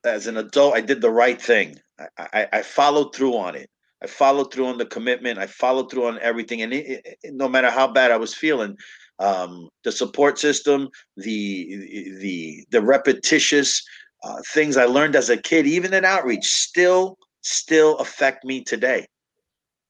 [0.03, 1.77] as an adult, I did the right thing.
[2.17, 3.69] I, I, I followed through on it.
[4.01, 5.39] I followed through on the commitment.
[5.39, 8.77] I followed through on everything, and it, it, no matter how bad I was feeling,
[9.19, 13.83] um, the support system, the the the repetitious
[14.23, 19.05] uh, things I learned as a kid, even in outreach, still still affect me today.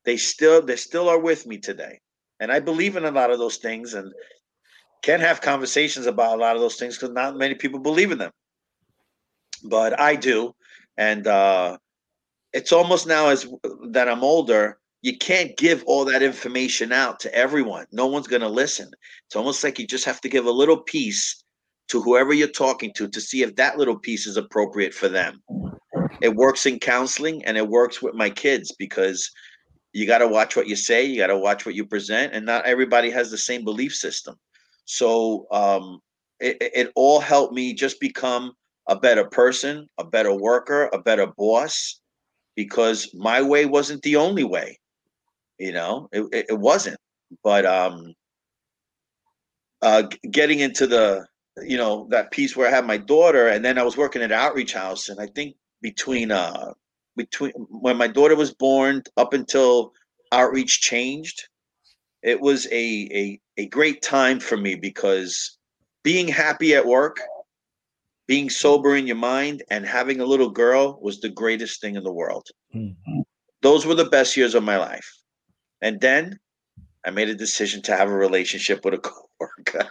[0.06, 2.00] They still they still are with me today,
[2.39, 4.12] and I believe in a lot of those things, and
[5.02, 8.18] can have conversations about a lot of those things because not many people believe in
[8.18, 8.32] them,
[9.64, 10.54] but I do,
[10.97, 11.78] and uh,
[12.54, 13.47] it's almost now as
[13.89, 17.86] that I'm older, you can't give all that information out to everyone.
[17.91, 18.91] No one's going to listen.
[19.28, 21.43] It's almost like you just have to give a little piece
[21.89, 25.41] to whoever you're talking to to see if that little piece is appropriate for them.
[26.22, 29.32] It works in counseling and it works with my kids because
[29.93, 32.45] you got to watch what you say, you got to watch what you present, and
[32.45, 34.36] not everybody has the same belief system.
[34.92, 36.02] So um,
[36.40, 38.54] it, it all helped me just become
[38.88, 42.02] a better person, a better worker, a better boss,
[42.56, 44.80] because my way wasn't the only way.
[45.60, 46.98] You know, it, it, it wasn't.
[47.44, 48.16] But um,
[49.84, 51.28] uh, getting into the,
[51.62, 54.32] you know, that piece where I had my daughter, and then I was working at
[54.32, 56.74] Outreach House, and I think between uh,
[57.16, 59.94] between when my daughter was born up until
[60.32, 61.49] Outreach changed,
[62.24, 65.57] it was a a a great time for me because
[66.03, 67.20] being happy at work
[68.30, 72.03] being sober in your mind and having a little girl was the greatest thing in
[72.03, 72.45] the world.
[72.76, 73.22] Mm-hmm.
[73.63, 75.11] Those were the best years of my life.
[75.82, 76.39] And then
[77.03, 79.89] I made a decision to have a relationship with a coworker.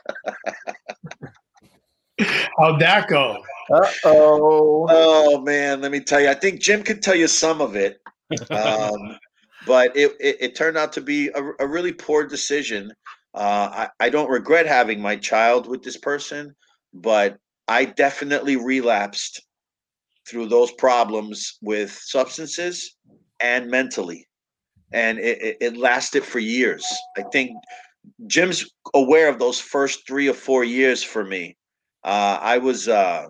[2.59, 3.43] How'd that go?
[3.73, 4.87] Uh oh.
[4.89, 6.29] Oh man, let me tell you.
[6.29, 8.01] I think Jim could tell you some of it.
[8.51, 9.19] Um,
[9.67, 12.93] but it, it, it, turned out to be a, a really poor decision.
[13.35, 16.55] Uh, I, I don't regret having my child with this person,
[16.95, 19.43] but I definitely relapsed
[20.29, 22.97] through those problems with substances
[23.41, 24.27] and mentally.
[24.93, 26.87] And it, it, lasted for years.
[27.17, 27.53] I think
[28.27, 31.57] Jim's aware of those first three or four years for me.
[32.05, 33.27] Uh, I was uh,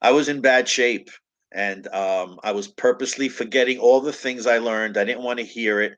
[0.00, 1.10] I was in bad shape,
[1.54, 4.96] and um, I was purposely forgetting all the things I learned.
[4.96, 5.96] I didn't want to hear it,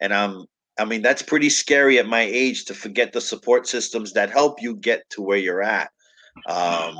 [0.00, 0.46] and I'm
[0.78, 4.62] I mean, that's pretty scary at my age to forget the support systems that help
[4.62, 5.90] you get to where you're at.
[6.48, 6.96] Um,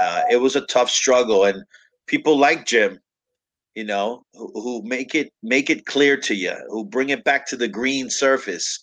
[0.00, 1.62] uh, it was a tough struggle, and
[2.06, 2.98] people like Jim,
[3.74, 7.46] you know, who, who, make it make it clear to you, who bring it back
[7.48, 8.80] to the green surface.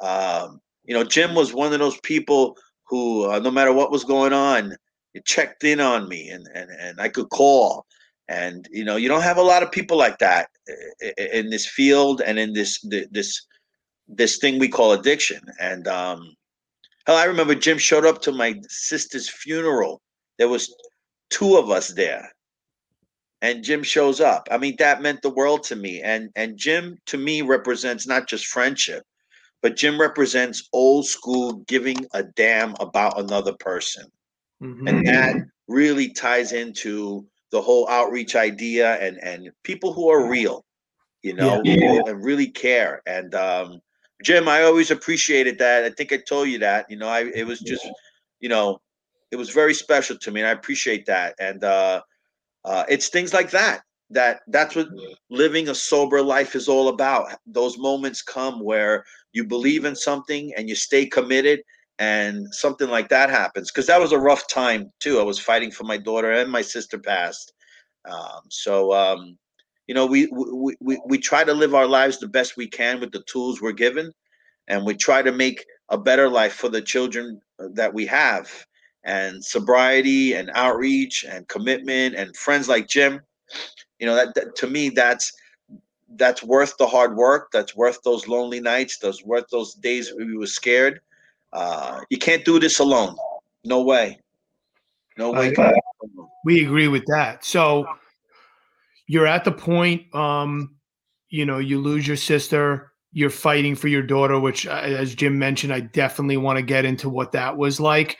[0.00, 2.56] Um, you know, Jim was one of those people
[2.86, 4.76] who, uh, no matter what was going on,
[5.24, 7.84] checked in on me, and and and I could call.
[8.32, 10.48] And you know, you don't have a lot of people like that
[11.18, 12.80] in this field and in this
[13.10, 13.46] this
[14.08, 15.42] this thing we call addiction.
[15.60, 16.34] And um,
[17.06, 20.00] hell, I remember Jim showed up to my sister's funeral.
[20.38, 20.74] There was
[21.28, 22.32] two of us there,
[23.42, 24.48] and Jim shows up.
[24.50, 26.00] I mean, that meant the world to me.
[26.00, 29.04] And and Jim to me represents not just friendship,
[29.60, 34.06] but Jim represents old school giving a damn about another person.
[34.62, 34.88] Mm-hmm.
[34.88, 35.36] And that
[35.68, 40.64] really ties into the whole outreach idea and and people who are real,
[41.22, 42.02] you know, yeah.
[42.06, 43.02] and really care.
[43.06, 43.80] And um,
[44.24, 45.84] Jim, I always appreciated that.
[45.84, 46.90] I think I told you that.
[46.90, 47.86] You know, I it was just,
[48.40, 48.80] you know,
[49.30, 51.34] it was very special to me, and I appreciate that.
[51.38, 52.02] And uh,
[52.64, 53.82] uh, it's things like that
[54.12, 54.88] that that's what
[55.30, 57.34] living a sober life is all about.
[57.46, 61.62] Those moments come where you believe in something and you stay committed
[61.98, 65.20] and something like that happens because that was a rough time too.
[65.20, 67.52] I was fighting for my daughter and my sister passed
[68.04, 69.38] um, so um,
[69.86, 73.00] you know we, we we we try to live our lives the best we can
[73.00, 74.12] with the tools we're given
[74.68, 78.50] and we try to make a better life for the children that we have
[79.04, 83.20] and sobriety and outreach and commitment and friends like jim.
[83.98, 85.32] You know that, that to me that's
[86.16, 90.36] that's worth the hard work that's worth those lonely nights that's worth those days we
[90.36, 91.00] were scared
[91.52, 93.16] uh, you can't do this alone.
[93.64, 94.18] No way.
[95.18, 95.54] No way.
[96.44, 97.44] We agree with that.
[97.44, 97.86] So
[99.06, 100.76] you're at the point, um,
[101.28, 105.38] you know, you lose your sister, you're fighting for your daughter, which, uh, as Jim
[105.38, 108.16] mentioned, I definitely want to get into what that was like.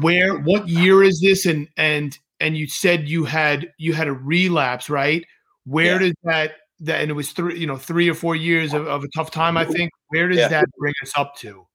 [0.00, 1.46] Where, what year is this?
[1.46, 5.24] And and and you said you had you had a relapse, right?
[5.64, 5.98] Where yeah.
[5.98, 9.04] does that that and it was three, you know, three or four years of, of
[9.04, 9.90] a tough time, I think.
[10.08, 10.48] Where does yeah.
[10.48, 11.66] that bring us up to?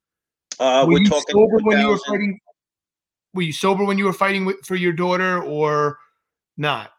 [0.59, 2.39] Uh, were you talking sober when you were fighting?
[3.33, 5.97] Were you sober when you were fighting with, for your daughter, or
[6.57, 6.91] not?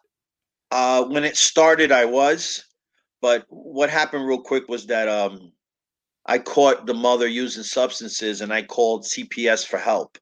[0.71, 2.65] Uh, when it started, I was,
[3.21, 5.53] but what happened real quick was that um,
[6.27, 10.19] I caught the mother using substances, and I called CPS for help,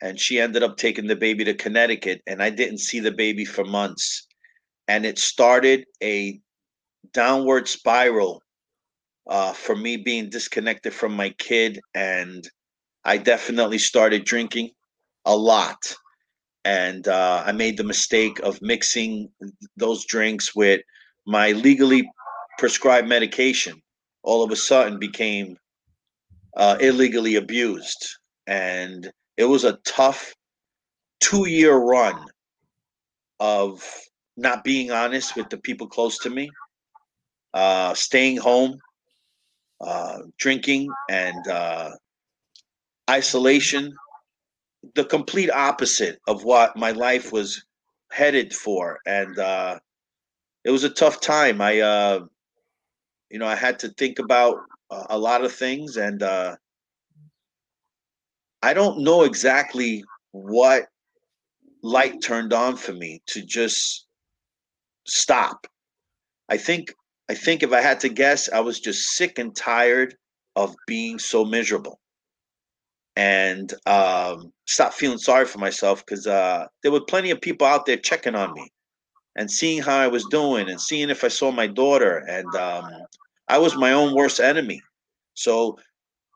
[0.00, 3.44] and she ended up taking the baby to Connecticut, and I didn't see the baby
[3.44, 4.26] for months,
[4.86, 6.40] and it started a
[7.12, 8.42] downward spiral
[9.28, 11.80] uh, for me being disconnected from my kid.
[11.94, 12.48] And
[13.04, 14.70] I definitely started drinking
[15.24, 15.94] a lot.
[16.64, 19.28] And uh, I made the mistake of mixing
[19.76, 20.80] those drinks with
[21.26, 22.08] my legally
[22.58, 23.80] prescribed medication.
[24.22, 25.56] All of a sudden became
[26.56, 28.06] uh, illegally abused.
[28.46, 30.34] And it was a tough
[31.20, 32.24] two year run
[33.40, 33.84] of
[34.36, 36.50] not being honest with the people close to me,
[37.54, 38.78] uh, staying home,
[39.82, 41.90] uh, drinking and uh,
[43.10, 43.94] isolation,
[44.94, 47.64] the complete opposite of what my life was
[48.10, 48.98] headed for.
[49.06, 49.78] And uh,
[50.64, 51.60] it was a tough time.
[51.60, 52.20] I, uh,
[53.30, 54.58] you know, I had to think about
[55.10, 56.56] a lot of things, and uh,
[58.62, 60.86] I don't know exactly what
[61.82, 64.06] light turned on for me to just
[65.06, 65.66] stop.
[66.48, 66.94] I think
[67.28, 70.14] I think if I had to guess, I was just sick and tired
[70.56, 71.98] of being so miserable
[73.16, 77.86] and um, stop feeling sorry for myself because uh, there were plenty of people out
[77.86, 78.70] there checking on me
[79.36, 82.18] and seeing how I was doing and seeing if I saw my daughter.
[82.28, 82.84] And um,
[83.48, 84.80] I was my own worst enemy.
[85.34, 85.78] So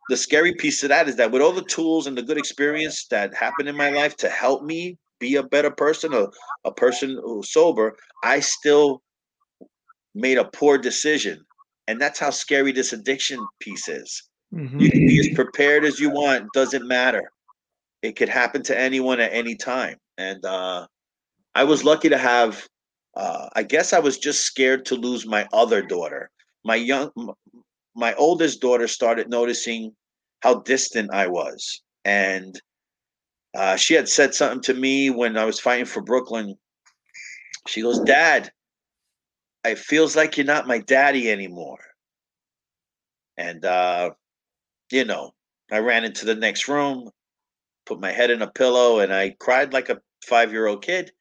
[0.09, 3.07] the scary piece of that is that with all the tools and the good experience
[3.11, 6.27] that happened in my life to help me be a better person, a,
[6.65, 9.03] a person who's sober, I still
[10.17, 11.45] made a poor decision.
[11.87, 14.23] And that's how scary this addiction piece is.
[14.53, 14.81] Mm-hmm.
[14.81, 17.31] You can be as prepared as you want, doesn't matter.
[18.03, 19.97] It could happen to anyone at any time.
[20.19, 20.87] And uh,
[21.55, 22.67] I was lucky to have,
[23.17, 26.31] uh, I guess I was just scared to lose my other daughter.
[26.65, 27.11] My young,
[27.95, 29.95] my oldest daughter started noticing
[30.41, 31.83] how distant I was.
[32.05, 32.61] And
[33.55, 36.57] uh, she had said something to me when I was fighting for Brooklyn.
[37.67, 38.51] She goes, Dad,
[39.69, 41.81] it feels like you're not my daddy anymore.
[43.39, 44.11] And uh,
[44.93, 45.35] you know,
[45.73, 47.11] I ran into the next room,
[47.87, 51.13] put my head in a pillow, and I cried like a five year old kid.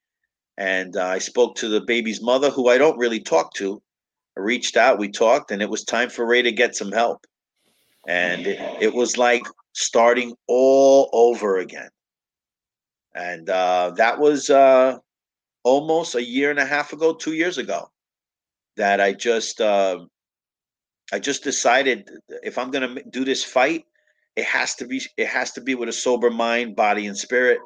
[0.57, 3.81] And uh, I spoke to the baby's mother, who I don't really talk to.
[4.37, 7.25] I reached out, we talked, and it was time for Ray to get some help.
[8.07, 9.43] And it, it was like
[9.73, 11.89] starting all over again.
[13.15, 14.97] and uh, that was uh,
[15.63, 17.89] almost a year and a half ago, two years ago,
[18.77, 19.99] that I just uh,
[21.13, 22.09] I just decided
[22.43, 23.85] if I'm gonna do this fight,
[24.35, 27.59] it has to be it has to be with a sober mind, body, and spirit,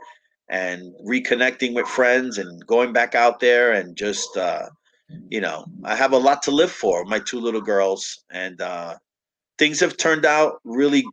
[0.49, 4.69] and reconnecting with friends and going back out there and just uh,
[5.29, 7.05] you know I have a lot to live for.
[7.05, 8.95] My two little girls and uh,
[9.57, 11.05] things have turned out really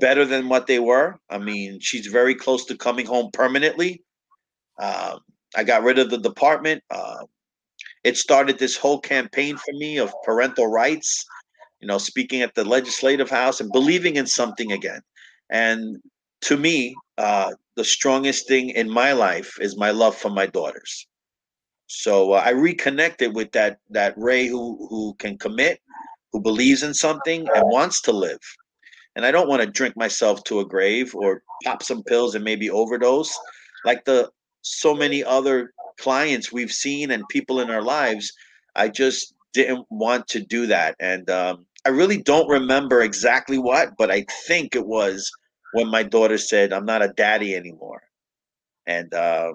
[0.00, 1.18] better than what they were.
[1.30, 4.02] I mean, she's very close to coming home permanently.
[4.80, 5.20] Um,
[5.56, 6.82] I got rid of the department.
[6.90, 7.24] Uh,
[8.04, 11.24] it started this whole campaign for me of parental rights,
[11.80, 15.00] you know, speaking at the legislative house and believing in something again.
[15.50, 15.98] And
[16.42, 21.06] to me, uh, the strongest thing in my life is my love for my daughters.
[21.86, 25.80] So uh, I reconnected with that that Ray who who can commit,
[26.32, 28.40] who believes in something and wants to live
[29.16, 32.44] and I don't want to drink myself to a grave or pop some pills and
[32.44, 33.36] maybe overdose
[33.84, 34.30] like the
[34.62, 38.32] so many other clients we've seen and people in our lives.
[38.74, 43.90] I just didn't want to do that, and um, I really don't remember exactly what,
[43.98, 45.30] but I think it was
[45.74, 48.02] when my daughter said, "I'm not a daddy anymore,"
[48.86, 49.52] and uh,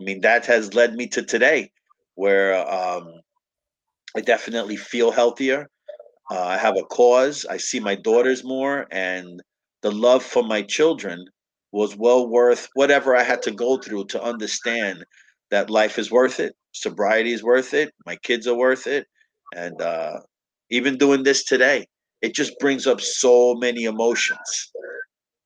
[0.00, 1.70] I mean that has led me to today,
[2.14, 3.12] where um,
[4.16, 5.68] I definitely feel healthier.
[6.30, 7.44] Uh, I have a cause.
[7.48, 9.42] I see my daughters more, and
[9.82, 11.26] the love for my children
[11.74, 15.04] was well worth whatever I had to go through to understand
[15.50, 16.54] that life is worth it.
[16.70, 17.92] Sobriety is worth it.
[18.06, 19.08] My kids are worth it,
[19.56, 20.20] and uh,
[20.70, 21.84] even doing this today,
[22.22, 24.70] it just brings up so many emotions.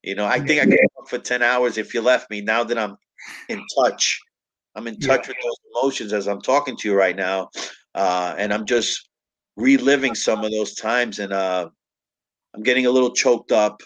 [0.03, 2.41] You know, I think I could talk for ten hours if you left me.
[2.41, 2.95] Now that I'm
[3.49, 4.19] in touch,
[4.75, 5.29] I'm in touch yeah.
[5.29, 7.49] with those emotions as I'm talking to you right now,
[7.95, 9.09] uh, and I'm just
[9.57, 11.67] reliving some of those times, and uh,
[12.53, 13.81] I'm getting a little choked up.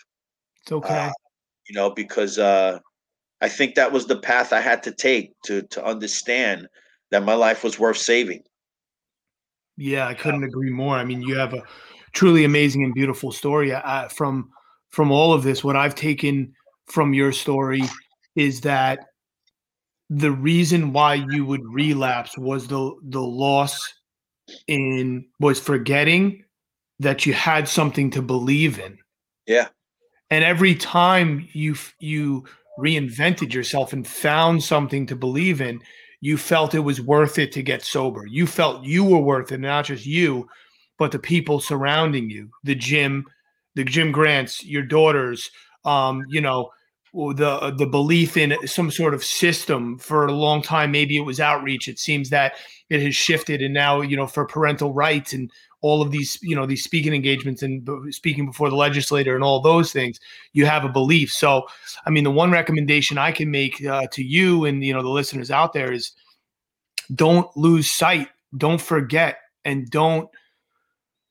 [0.61, 1.07] It's okay.
[1.07, 1.11] Uh,
[1.67, 2.79] you know, because uh,
[3.41, 6.67] I think that was the path I had to take to to understand
[7.11, 8.43] that my life was worth saving.
[9.77, 10.95] Yeah, I couldn't agree more.
[10.95, 11.63] I mean, you have a
[12.13, 13.73] truly amazing and beautiful story.
[13.73, 14.49] I, from
[14.89, 16.53] from all of this, what I've taken
[16.87, 17.83] from your story
[18.35, 18.99] is that
[20.09, 23.93] the reason why you would relapse was the the loss
[24.67, 26.43] in was forgetting
[26.99, 28.97] that you had something to believe in.
[29.47, 29.69] Yeah.
[30.33, 32.45] And every time you you
[32.79, 35.79] reinvented yourself and found something to believe in,
[36.21, 38.25] you felt it was worth it to get sober.
[38.25, 40.49] You felt you were worth it, not just you,
[40.97, 43.25] but the people surrounding you, the gym,
[43.75, 45.51] the Jim Grants, your daughters,
[45.85, 46.71] um, you know,
[47.13, 50.89] the the belief in some sort of system for a long time.
[50.89, 51.87] Maybe it was outreach.
[51.87, 52.53] It seems that
[52.89, 55.51] it has shifted, and now you know for parental rights and
[55.83, 59.59] all of these you know these speaking engagements and speaking before the legislator and all
[59.59, 60.19] those things
[60.53, 61.67] you have a belief so
[62.05, 65.09] i mean the one recommendation i can make uh, to you and you know the
[65.09, 66.13] listeners out there is
[67.13, 70.27] don't lose sight don't forget and don't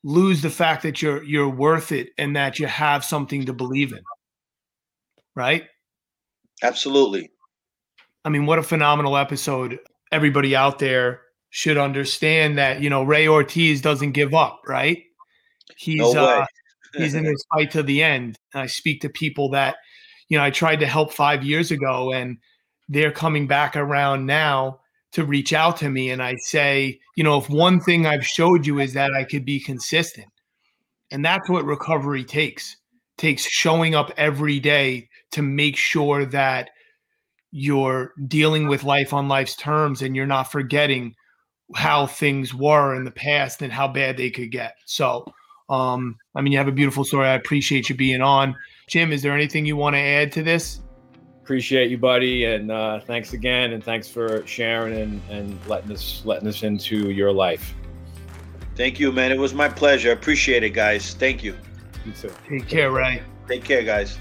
[0.05, 3.93] lose the fact that you're you're worth it and that you have something to believe
[3.93, 4.01] in
[5.35, 5.65] right
[6.63, 7.31] Absolutely.
[8.25, 9.79] I mean, what a phenomenal episode.
[10.13, 11.23] Everybody out there
[11.53, 15.03] should understand that, you know, Ray Ortiz doesn't give up, right?
[15.77, 16.47] He's no uh
[16.97, 18.39] he's in this fight to the end.
[18.55, 19.77] And I speak to people that,
[20.31, 22.39] you know, I tried to help five years ago and
[22.89, 24.81] they're coming back around now
[25.13, 26.09] to reach out to me.
[26.11, 29.45] And I say, you know, if one thing I've showed you is that I could
[29.45, 30.29] be consistent.
[31.11, 32.79] And that's what recovery takes.
[33.19, 36.71] takes showing up every day to make sure that
[37.51, 41.15] you're dealing with life on life's terms and you're not forgetting
[41.75, 44.77] how things were in the past and how bad they could get.
[44.85, 45.25] So,
[45.69, 47.29] um, I mean, you have a beautiful story.
[47.29, 48.57] I appreciate you being on.
[48.89, 50.81] Jim, is there anything you want to add to this?
[51.43, 56.23] Appreciate you, buddy, and uh, thanks again, and thanks for sharing and, and letting us
[56.25, 57.75] letting us into your life.
[58.77, 59.33] Thank you, man.
[59.33, 60.13] It was my pleasure.
[60.13, 61.15] Appreciate it, guys.
[61.15, 61.57] Thank you.
[62.07, 62.33] You too.
[62.49, 63.23] Take care, Ray.
[63.49, 64.19] Take care, guys.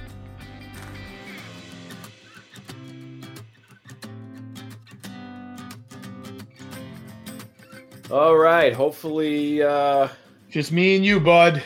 [8.12, 8.74] All right.
[8.74, 10.10] Hopefully, uh,
[10.50, 11.64] just me and you, bud.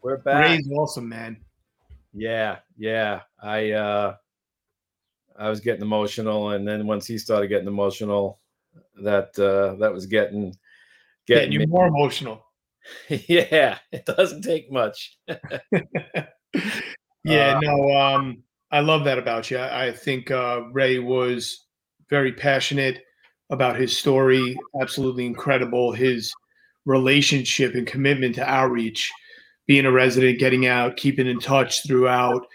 [0.00, 0.44] We're back.
[0.44, 1.38] Ray's awesome, man.
[2.14, 3.22] Yeah, yeah.
[3.42, 4.14] I uh,
[5.36, 8.38] I was getting emotional, and then once he started getting emotional,
[9.02, 10.56] that uh, that was getting
[11.26, 12.44] getting, getting you more emotional.
[13.08, 15.18] yeah, it doesn't take much.
[17.24, 17.90] yeah, uh, no.
[17.90, 19.58] Um, I love that about you.
[19.58, 21.66] I, I think uh, Ray was
[22.08, 23.02] very passionate
[23.50, 24.58] about his story.
[24.80, 25.92] Absolutely incredible.
[25.92, 26.32] His
[26.84, 29.10] relationship and commitment to outreach,
[29.66, 32.46] being a resident, getting out, keeping in touch throughout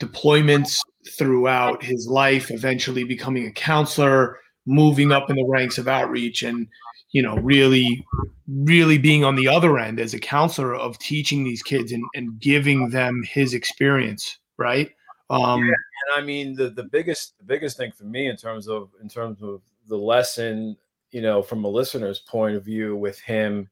[0.00, 0.78] deployments,
[1.18, 6.66] throughout his life, eventually becoming a counselor, moving up in the ranks of outreach, and
[7.12, 8.06] you know, really,
[8.48, 12.38] really being on the other end as a counselor of teaching these kids and, and
[12.40, 14.90] giving them his experience, right?
[15.28, 15.72] Um, yeah,
[16.06, 19.08] and I mean the the biggest the biggest thing for me in terms of in
[19.08, 19.60] terms of
[19.90, 20.76] the lesson,
[21.10, 23.68] you know, from a listener's point of view with him,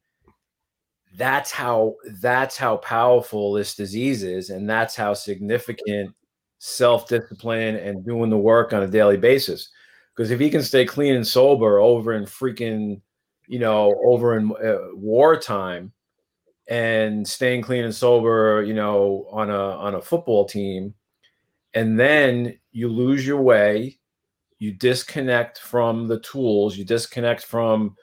[1.17, 6.15] that's how that's how powerful this disease is, and that's how significant
[6.59, 9.71] self-discipline and doing the work on a daily basis.
[10.15, 13.01] Because if he can stay clean and sober over in freaking,
[13.47, 15.93] you know, over in uh, wartime,
[16.69, 20.93] and staying clean and sober, you know, on a on a football team,
[21.73, 23.98] and then you lose your way,
[24.59, 27.97] you disconnect from the tools, you disconnect from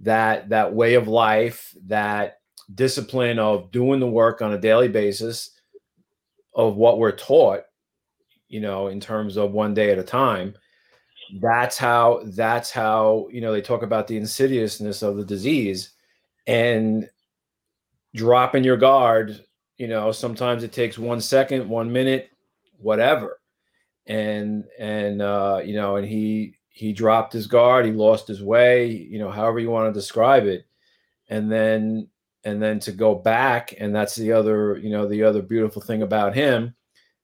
[0.00, 2.38] that that way of life, that
[2.74, 5.50] discipline of doing the work on a daily basis
[6.54, 7.62] of what we're taught
[8.48, 10.54] you know, in terms of one day at a time.
[11.40, 15.90] That's how that's how, you know, they talk about the insidiousness of the disease
[16.46, 17.08] and
[18.14, 19.44] dropping your guard,
[19.76, 22.30] you know, sometimes it takes 1 second, 1 minute,
[22.78, 23.40] whatever.
[24.06, 28.86] And and uh, you know, and he he dropped his guard, he lost his way,
[28.86, 30.66] you know, however you want to describe it.
[31.28, 32.08] And then
[32.44, 36.02] and then to go back and that's the other, you know, the other beautiful thing
[36.02, 36.74] about him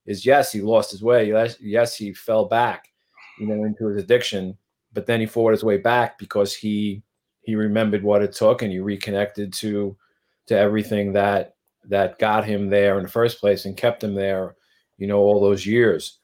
[0.05, 1.29] is yes, he lost his way.
[1.29, 2.89] Yes, yes, he fell back,
[3.39, 4.57] you know, into his addiction,
[4.91, 7.03] but then he fought his way back because he
[7.43, 9.95] he remembered what it took and he reconnected to
[10.47, 11.55] to everything that
[11.85, 14.55] that got him there in the first place and kept him there,
[14.97, 16.19] you know, all those years.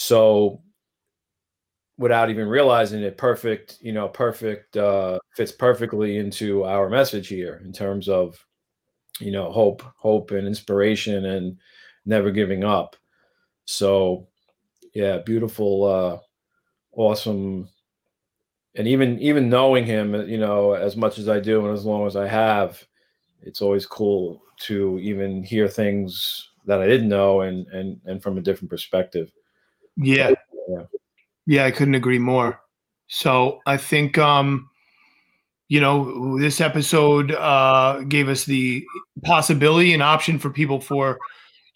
[0.00, 0.62] So
[1.98, 7.60] without even realizing it, perfect, you know, perfect uh, fits perfectly into our message here
[7.64, 8.42] in terms of,
[9.20, 11.58] you know, hope, hope and inspiration and
[12.06, 12.96] never giving up.
[13.66, 14.28] So,
[14.94, 16.18] yeah, beautiful, uh,
[16.92, 17.68] awesome,
[18.76, 22.06] and even even knowing him, you know, as much as I do and as long
[22.06, 22.82] as I have,
[23.42, 28.38] it's always cool to even hear things that I didn't know and and and from
[28.38, 29.32] a different perspective.
[30.00, 30.32] Yeah.
[30.68, 30.82] Yeah.
[31.46, 32.60] Yeah, I couldn't agree more.
[33.08, 34.68] So I think um
[35.68, 38.84] you know this episode uh gave us the
[39.24, 41.18] possibility and option for people for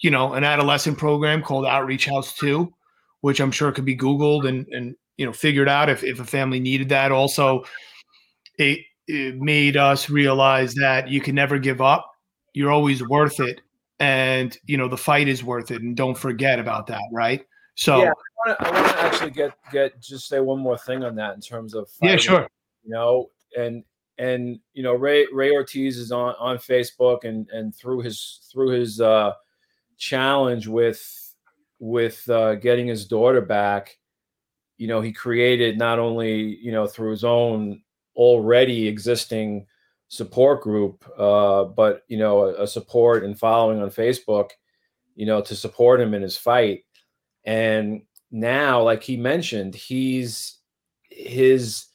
[0.01, 2.73] you know, an adolescent program called Outreach House 2,
[3.23, 6.25] which I'm sure could be Googled and, and you know, figured out if, if a
[6.25, 7.13] family needed that.
[7.13, 7.65] Also,
[8.59, 12.11] it, it made us realize that you can never give up.
[12.53, 13.63] You're always worth it.
[14.01, 15.83] And, you know, the fight is worth it.
[15.83, 17.03] And don't forget about that.
[17.13, 17.47] Right.
[17.77, 18.13] So, yeah,
[18.61, 21.75] I want to actually get, get, just say one more thing on that in terms
[21.75, 22.49] of, fighting, yeah, sure.
[22.85, 23.83] You know, and,
[24.19, 28.71] and, you know, Ray, Ray Ortiz is on, on Facebook and, and through his, through
[28.71, 29.33] his, uh,
[29.97, 31.35] challenge with
[31.79, 33.99] with uh, getting his daughter back
[34.77, 37.83] you know he created not only you know through his own
[38.17, 39.67] already existing
[40.09, 44.51] support group uh, but you know a, a, support and following on facebook
[45.17, 46.85] you know to support him in his fight
[47.45, 50.59] and now like he mentioned he's
[51.11, 51.87] his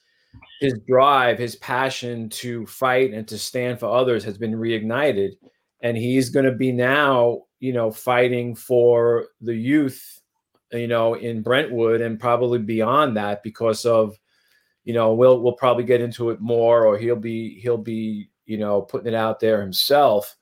[0.61, 5.31] his drive his passion to fight and to stand for others has been reignited
[5.81, 10.21] and he's going to be now you know, fighting for the youth,
[10.71, 14.17] you know, in Brentwood and probably beyond that because of,
[14.85, 18.57] you know, we'll we'll probably get into it more, or he'll be he'll be you
[18.57, 20.35] know putting it out there himself.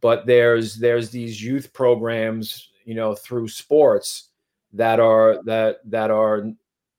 [0.00, 4.30] But there's there's these youth programs, you know, through sports
[4.72, 6.44] that are that that are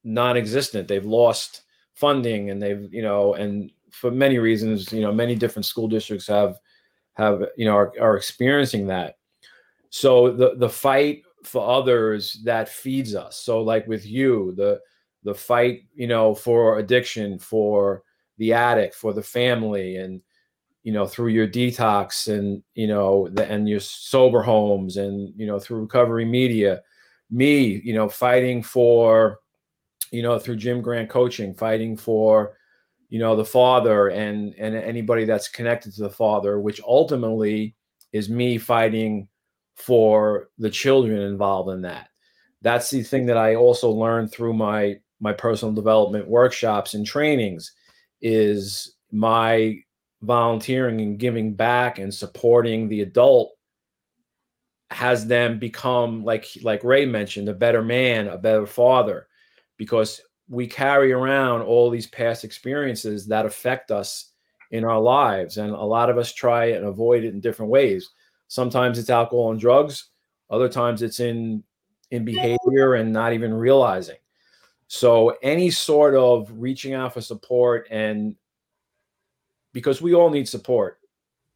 [0.03, 0.87] non-existent.
[0.87, 1.63] They've lost
[1.93, 6.27] funding, and they've you know, and for many reasons, you know, many different school districts
[6.27, 6.59] have
[7.13, 9.17] have you know are, are experiencing that
[9.89, 14.79] so the the fight for others that feeds us so like with you the
[15.23, 18.03] the fight you know for addiction for
[18.37, 20.21] the addict for the family and
[20.83, 25.45] you know through your detox and you know the, and your sober homes and you
[25.45, 26.81] know through recovery media
[27.33, 29.39] me you know fighting for
[30.11, 32.55] you know through jim grant coaching fighting for
[33.09, 37.75] you know the father and and anybody that's connected to the father which ultimately
[38.13, 39.27] is me fighting
[39.75, 42.09] for the children involved in that.
[42.61, 47.71] That's the thing that I also learned through my my personal development workshops and trainings
[48.21, 49.77] is my
[50.21, 53.53] volunteering and giving back and supporting the adult
[54.93, 59.27] has them become like like Ray mentioned a better man, a better father
[59.77, 64.31] because we carry around all these past experiences that affect us
[64.71, 68.09] in our lives and a lot of us try and avoid it in different ways
[68.53, 70.09] Sometimes it's alcohol and drugs.
[70.51, 71.63] Other times it's in
[72.11, 74.17] in behavior and not even realizing.
[74.87, 78.35] So, any sort of reaching out for support, and
[79.71, 80.99] because we all need support,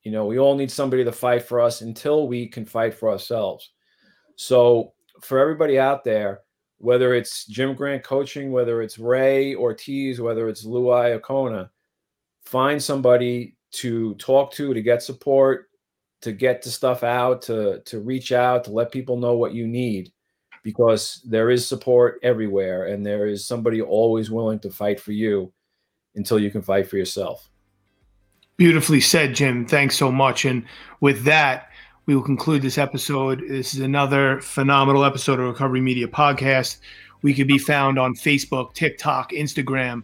[0.07, 3.09] you know, we all need somebody to fight for us until we can fight for
[3.09, 3.73] ourselves.
[4.37, 6.43] So, for everybody out there,
[6.77, 11.69] whether it's Jim Grant coaching, whether it's Ray Ortiz, whether it's Louis Okona,
[12.45, 15.69] find somebody to talk to, to get support,
[16.21, 19.67] to get the stuff out, to to reach out, to let people know what you
[19.67, 20.13] need,
[20.63, 25.51] because there is support everywhere, and there is somebody always willing to fight for you
[26.15, 27.49] until you can fight for yourself.
[28.57, 29.67] Beautifully said, Jim.
[29.67, 30.43] Thanks so much.
[30.43, 30.65] And
[30.99, 31.69] with that,
[32.07, 33.43] we will conclude this episode.
[33.47, 36.79] This is another phenomenal episode of Recovery Media Podcast.
[37.21, 40.03] We could be found on Facebook, TikTok, Instagram.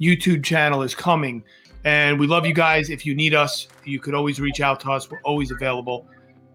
[0.00, 1.44] YouTube channel is coming.
[1.84, 2.88] And we love you guys.
[2.88, 5.10] If you need us, you could always reach out to us.
[5.10, 6.06] We're always available.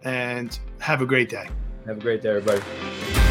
[0.04, 1.48] And have a great day.
[1.86, 3.27] Have a great day, everybody.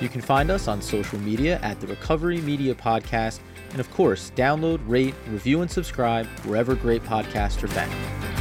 [0.00, 3.40] You can find us on social media at the Recovery Media Podcast.
[3.70, 8.37] And of course, download, rate, review, and subscribe wherever great podcasts are found.